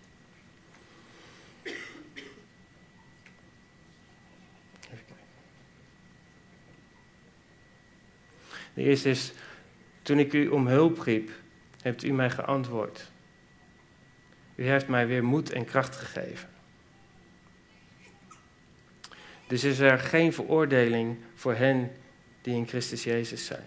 De 8.74 8.82
eerste 8.82 9.10
is, 9.10 9.32
toen 10.02 10.18
ik 10.18 10.32
u 10.32 10.48
om 10.48 10.66
hulp 10.66 10.98
riep, 10.98 11.30
hebt 11.82 12.02
u 12.02 12.12
mij 12.12 12.30
geantwoord. 12.30 13.11
U 14.54 14.66
heeft 14.66 14.88
mij 14.88 15.06
weer 15.06 15.24
moed 15.24 15.50
en 15.50 15.64
kracht 15.64 15.96
gegeven. 15.96 16.48
Dus 19.46 19.64
is 19.64 19.78
er 19.78 19.98
geen 19.98 20.32
veroordeling 20.32 21.16
voor 21.34 21.54
hen 21.54 21.92
die 22.42 22.54
in 22.54 22.66
Christus 22.66 23.04
Jezus 23.04 23.46
zijn. 23.46 23.66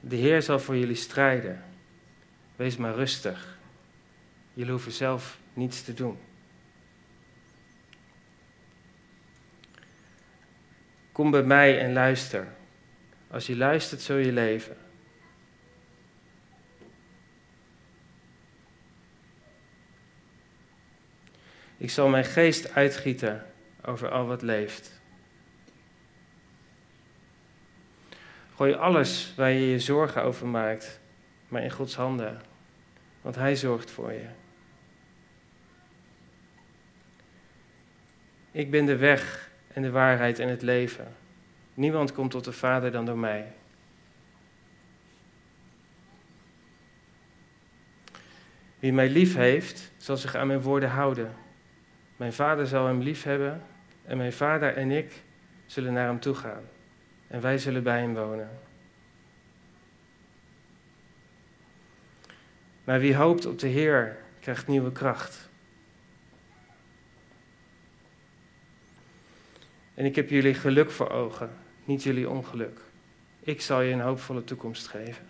De 0.00 0.16
Heer 0.16 0.42
zal 0.42 0.58
voor 0.58 0.76
jullie 0.76 0.94
strijden. 0.94 1.64
Wees 2.56 2.76
maar 2.76 2.94
rustig. 2.94 3.58
Jullie 4.54 4.72
hoeven 4.72 4.92
zelf 4.92 5.38
niets 5.54 5.82
te 5.84 5.94
doen. 5.94 6.18
Kom 11.12 11.30
bij 11.30 11.42
mij 11.42 11.80
en 11.80 11.92
luister. 11.92 12.46
Als 13.30 13.46
je 13.46 13.56
luistert, 13.56 14.00
zul 14.00 14.16
je 14.16 14.32
leven. 14.32 14.76
Ik 21.80 21.90
zal 21.90 22.08
mijn 22.08 22.24
geest 22.24 22.74
uitgieten 22.74 23.46
over 23.84 24.10
al 24.10 24.26
wat 24.26 24.42
leeft. 24.42 25.00
Gooi 28.54 28.74
alles 28.74 29.32
waar 29.36 29.50
je 29.50 29.70
je 29.70 29.78
zorgen 29.78 30.22
over 30.22 30.46
maakt, 30.46 31.00
maar 31.48 31.62
in 31.62 31.70
Gods 31.70 31.94
handen, 31.94 32.40
want 33.20 33.34
Hij 33.34 33.56
zorgt 33.56 33.90
voor 33.90 34.12
je. 34.12 34.26
Ik 38.50 38.70
ben 38.70 38.86
de 38.86 38.96
weg 38.96 39.50
en 39.72 39.82
de 39.82 39.90
waarheid 39.90 40.38
en 40.38 40.48
het 40.48 40.62
leven. 40.62 41.16
Niemand 41.74 42.12
komt 42.12 42.30
tot 42.30 42.44
de 42.44 42.52
Vader 42.52 42.90
dan 42.90 43.04
door 43.04 43.18
mij. 43.18 43.52
Wie 48.78 48.92
mij 48.92 49.08
lief 49.08 49.34
heeft, 49.34 49.92
zal 49.96 50.16
zich 50.16 50.34
aan 50.34 50.46
mijn 50.46 50.60
woorden 50.60 50.90
houden. 50.90 51.48
Mijn 52.20 52.32
vader 52.32 52.66
zal 52.66 52.86
hem 52.86 53.00
lief 53.00 53.22
hebben 53.22 53.62
en 54.04 54.16
mijn 54.16 54.32
vader 54.32 54.76
en 54.76 54.90
ik 54.90 55.22
zullen 55.66 55.92
naar 55.92 56.06
hem 56.06 56.20
toe 56.20 56.34
gaan. 56.34 56.62
En 57.26 57.40
wij 57.40 57.58
zullen 57.58 57.82
bij 57.82 58.00
hem 58.00 58.14
wonen. 58.14 58.50
Maar 62.84 63.00
wie 63.00 63.16
hoopt 63.16 63.46
op 63.46 63.58
de 63.58 63.66
Heer, 63.66 64.16
krijgt 64.40 64.66
nieuwe 64.66 64.92
kracht. 64.92 65.48
En 69.94 70.04
ik 70.04 70.16
heb 70.16 70.30
jullie 70.30 70.54
geluk 70.54 70.90
voor 70.90 71.10
ogen, 71.10 71.50
niet 71.84 72.02
jullie 72.02 72.28
ongeluk. 72.28 72.80
Ik 73.40 73.60
zal 73.60 73.80
je 73.80 73.92
een 73.92 74.00
hoopvolle 74.00 74.44
toekomst 74.44 74.88
geven. 74.88 75.29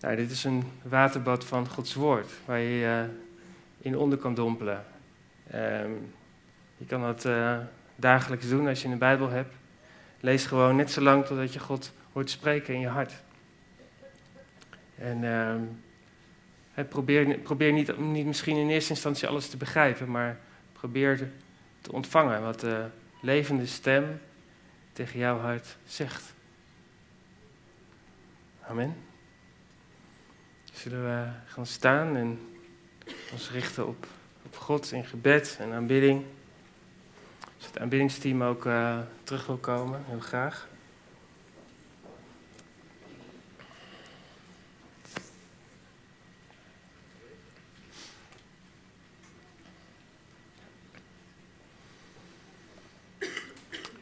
Nou, 0.00 0.16
dit 0.16 0.30
is 0.30 0.44
een 0.44 0.64
waterbad 0.82 1.44
van 1.44 1.68
Gods 1.68 1.94
woord, 1.94 2.32
waar 2.44 2.58
je 2.58 2.82
uh, 2.82 3.14
in 3.78 3.96
onder 3.96 4.18
kan 4.18 4.34
dompelen. 4.34 4.84
Um, 5.54 6.12
je 6.76 6.84
kan 6.86 7.00
dat 7.00 7.24
uh, 7.24 7.58
dagelijks 7.96 8.48
doen 8.48 8.68
als 8.68 8.82
je 8.82 8.88
een 8.88 8.98
Bijbel 8.98 9.28
hebt. 9.28 9.54
Lees 10.20 10.46
gewoon 10.46 10.76
net 10.76 10.90
zo 10.90 11.00
lang 11.00 11.24
totdat 11.24 11.52
je 11.52 11.58
God 11.58 11.92
hoort 12.12 12.30
spreken 12.30 12.74
in 12.74 12.80
je 12.80 12.88
hart. 12.88 13.12
En 14.94 15.22
uh, 16.74 16.84
probeer, 16.88 17.38
probeer 17.38 17.72
niet, 17.72 17.98
niet 17.98 18.26
misschien 18.26 18.56
in 18.56 18.68
eerste 18.68 18.90
instantie 18.90 19.28
alles 19.28 19.48
te 19.48 19.56
begrijpen, 19.56 20.10
maar 20.10 20.38
probeer 20.72 21.30
te 21.80 21.92
ontvangen 21.92 22.42
wat 22.42 22.60
de 22.60 22.86
levende 23.20 23.66
stem 23.66 24.20
tegen 24.92 25.18
jouw 25.18 25.38
hart 25.38 25.76
zegt. 25.86 26.34
Amen. 28.60 29.07
Zullen 30.78 31.04
we 31.04 31.26
gaan 31.46 31.66
staan 31.66 32.16
en 32.16 32.40
ons 33.32 33.50
richten 33.50 33.86
op, 33.86 34.06
op 34.42 34.56
God 34.56 34.92
in 34.92 35.04
gebed 35.04 35.56
en 35.60 35.72
aanbidding. 35.72 36.24
Als 37.56 37.66
het 37.66 37.78
aanbiddingsteam 37.78 38.42
ook 38.42 38.64
uh, 38.64 38.98
terug 39.22 39.46
wil 39.46 39.56
komen, 39.56 40.04
heel 40.06 40.20
graag. 40.20 40.68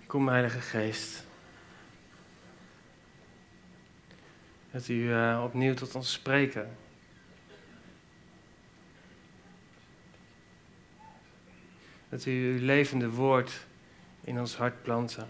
Kom, 0.06 0.28
Heilige 0.28 0.60
Geest. 0.60 1.24
Dat 4.76 4.88
u 4.88 4.94
uh, 4.94 5.40
opnieuw 5.44 5.74
tot 5.74 5.94
ons 5.94 6.12
spreken. 6.12 6.76
Dat 12.08 12.24
u 12.24 12.30
uw 12.30 12.64
levende 12.64 13.10
woord 13.10 13.66
in 14.20 14.38
ons 14.38 14.56
hart 14.56 14.82
planten. 14.82 15.28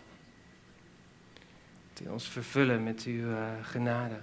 Dat 1.92 2.06
u 2.06 2.10
ons 2.10 2.28
vervullen 2.28 2.82
met 2.82 3.02
uw 3.02 3.30
uh, 3.30 3.48
genade. 3.62 4.20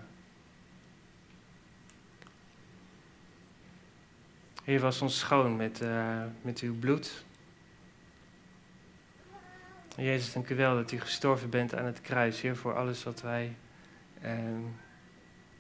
Heer, 4.64 4.80
was 4.80 5.02
ons 5.02 5.20
schoon 5.20 5.56
met, 5.56 5.82
uh, 5.82 6.24
met 6.42 6.60
uw 6.60 6.80
bloed. 6.80 7.24
Jezus, 9.96 10.34
dank 10.34 10.50
u 10.50 10.56
wel 10.56 10.76
dat 10.76 10.92
u 10.92 11.00
gestorven 11.00 11.50
bent 11.50 11.76
aan 11.76 11.86
het 11.86 12.02
kruis, 12.02 12.42
Heer, 12.42 12.56
voor 12.56 12.76
alles 12.76 13.04
wat 13.04 13.22
wij 13.22 13.56
uh, 14.24 14.32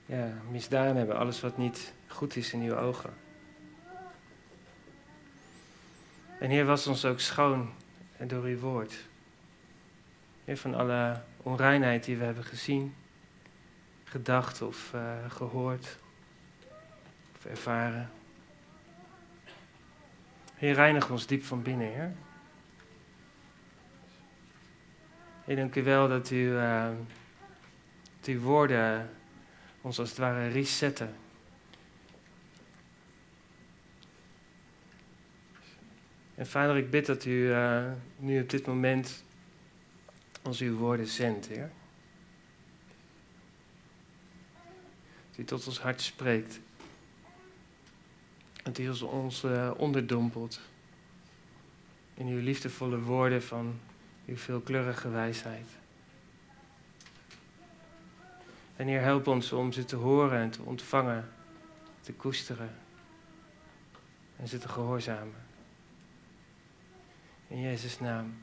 ja, 0.05 0.33
misdaan 0.51 0.95
hebben, 0.95 1.17
alles 1.17 1.41
wat 1.41 1.57
niet 1.57 1.93
goed 2.07 2.35
is 2.35 2.53
in 2.53 2.61
uw 2.61 2.75
ogen. 2.75 3.13
En 6.39 6.49
Heer, 6.49 6.65
was 6.65 6.87
ons 6.87 7.05
ook 7.05 7.19
schoon 7.19 7.69
door 8.17 8.43
uw 8.43 8.59
woord. 8.59 8.95
Heer, 10.45 10.57
van 10.57 10.75
alle 10.75 11.21
onreinheid 11.37 12.03
die 12.03 12.17
we 12.17 12.23
hebben 12.23 12.43
gezien, 12.43 12.95
gedacht 14.03 14.61
of 14.61 14.91
uh, 14.95 15.13
gehoord 15.27 15.97
of 17.35 17.45
ervaren. 17.45 18.09
Heer, 20.55 20.73
reinig 20.73 21.09
ons 21.09 21.27
diep 21.27 21.43
van 21.43 21.61
binnen, 21.61 21.87
Heer. 21.87 22.13
Heer, 25.45 25.55
dank 25.55 25.75
u 25.75 25.83
wel 25.83 26.07
dat 26.07 26.29
u, 26.29 26.35
uh, 26.35 26.89
woorden 28.39 29.09
ons 29.83 29.99
als 29.99 30.09
het 30.09 30.17
ware 30.17 30.47
resetten. 30.47 31.15
En 36.35 36.47
vader, 36.47 36.77
ik 36.77 36.89
bid 36.89 37.05
dat 37.05 37.25
u 37.25 37.31
uh, 37.31 37.91
nu 38.17 38.41
op 38.41 38.49
dit 38.49 38.65
moment 38.65 39.23
ons 40.43 40.59
uw 40.59 40.75
woorden 40.75 41.07
zendt, 41.07 41.47
Heer. 41.47 41.71
Dat 45.29 45.37
u 45.37 45.43
tot 45.43 45.67
ons 45.67 45.79
hart 45.79 46.01
spreekt. 46.01 46.59
Dat 48.63 48.77
u 48.77 48.89
ons 48.89 49.43
uh, 49.43 49.71
onderdompelt 49.77 50.59
in 52.13 52.27
uw 52.27 52.41
liefdevolle 52.41 52.99
woorden 52.99 53.43
van 53.43 53.79
uw 54.25 54.37
veelkleurige 54.37 55.09
wijsheid. 55.09 55.82
En 58.75 58.87
Heer, 58.87 59.01
help 59.01 59.27
ons 59.27 59.51
om 59.51 59.71
ze 59.71 59.85
te 59.85 59.95
horen 59.95 60.39
en 60.39 60.49
te 60.49 60.61
ontvangen, 60.61 61.29
te 62.01 62.13
koesteren 62.13 62.75
en 64.35 64.47
ze 64.47 64.57
te 64.57 64.67
gehoorzamen. 64.67 65.45
In 67.47 67.61
Jezus' 67.61 67.99
naam. 67.99 68.37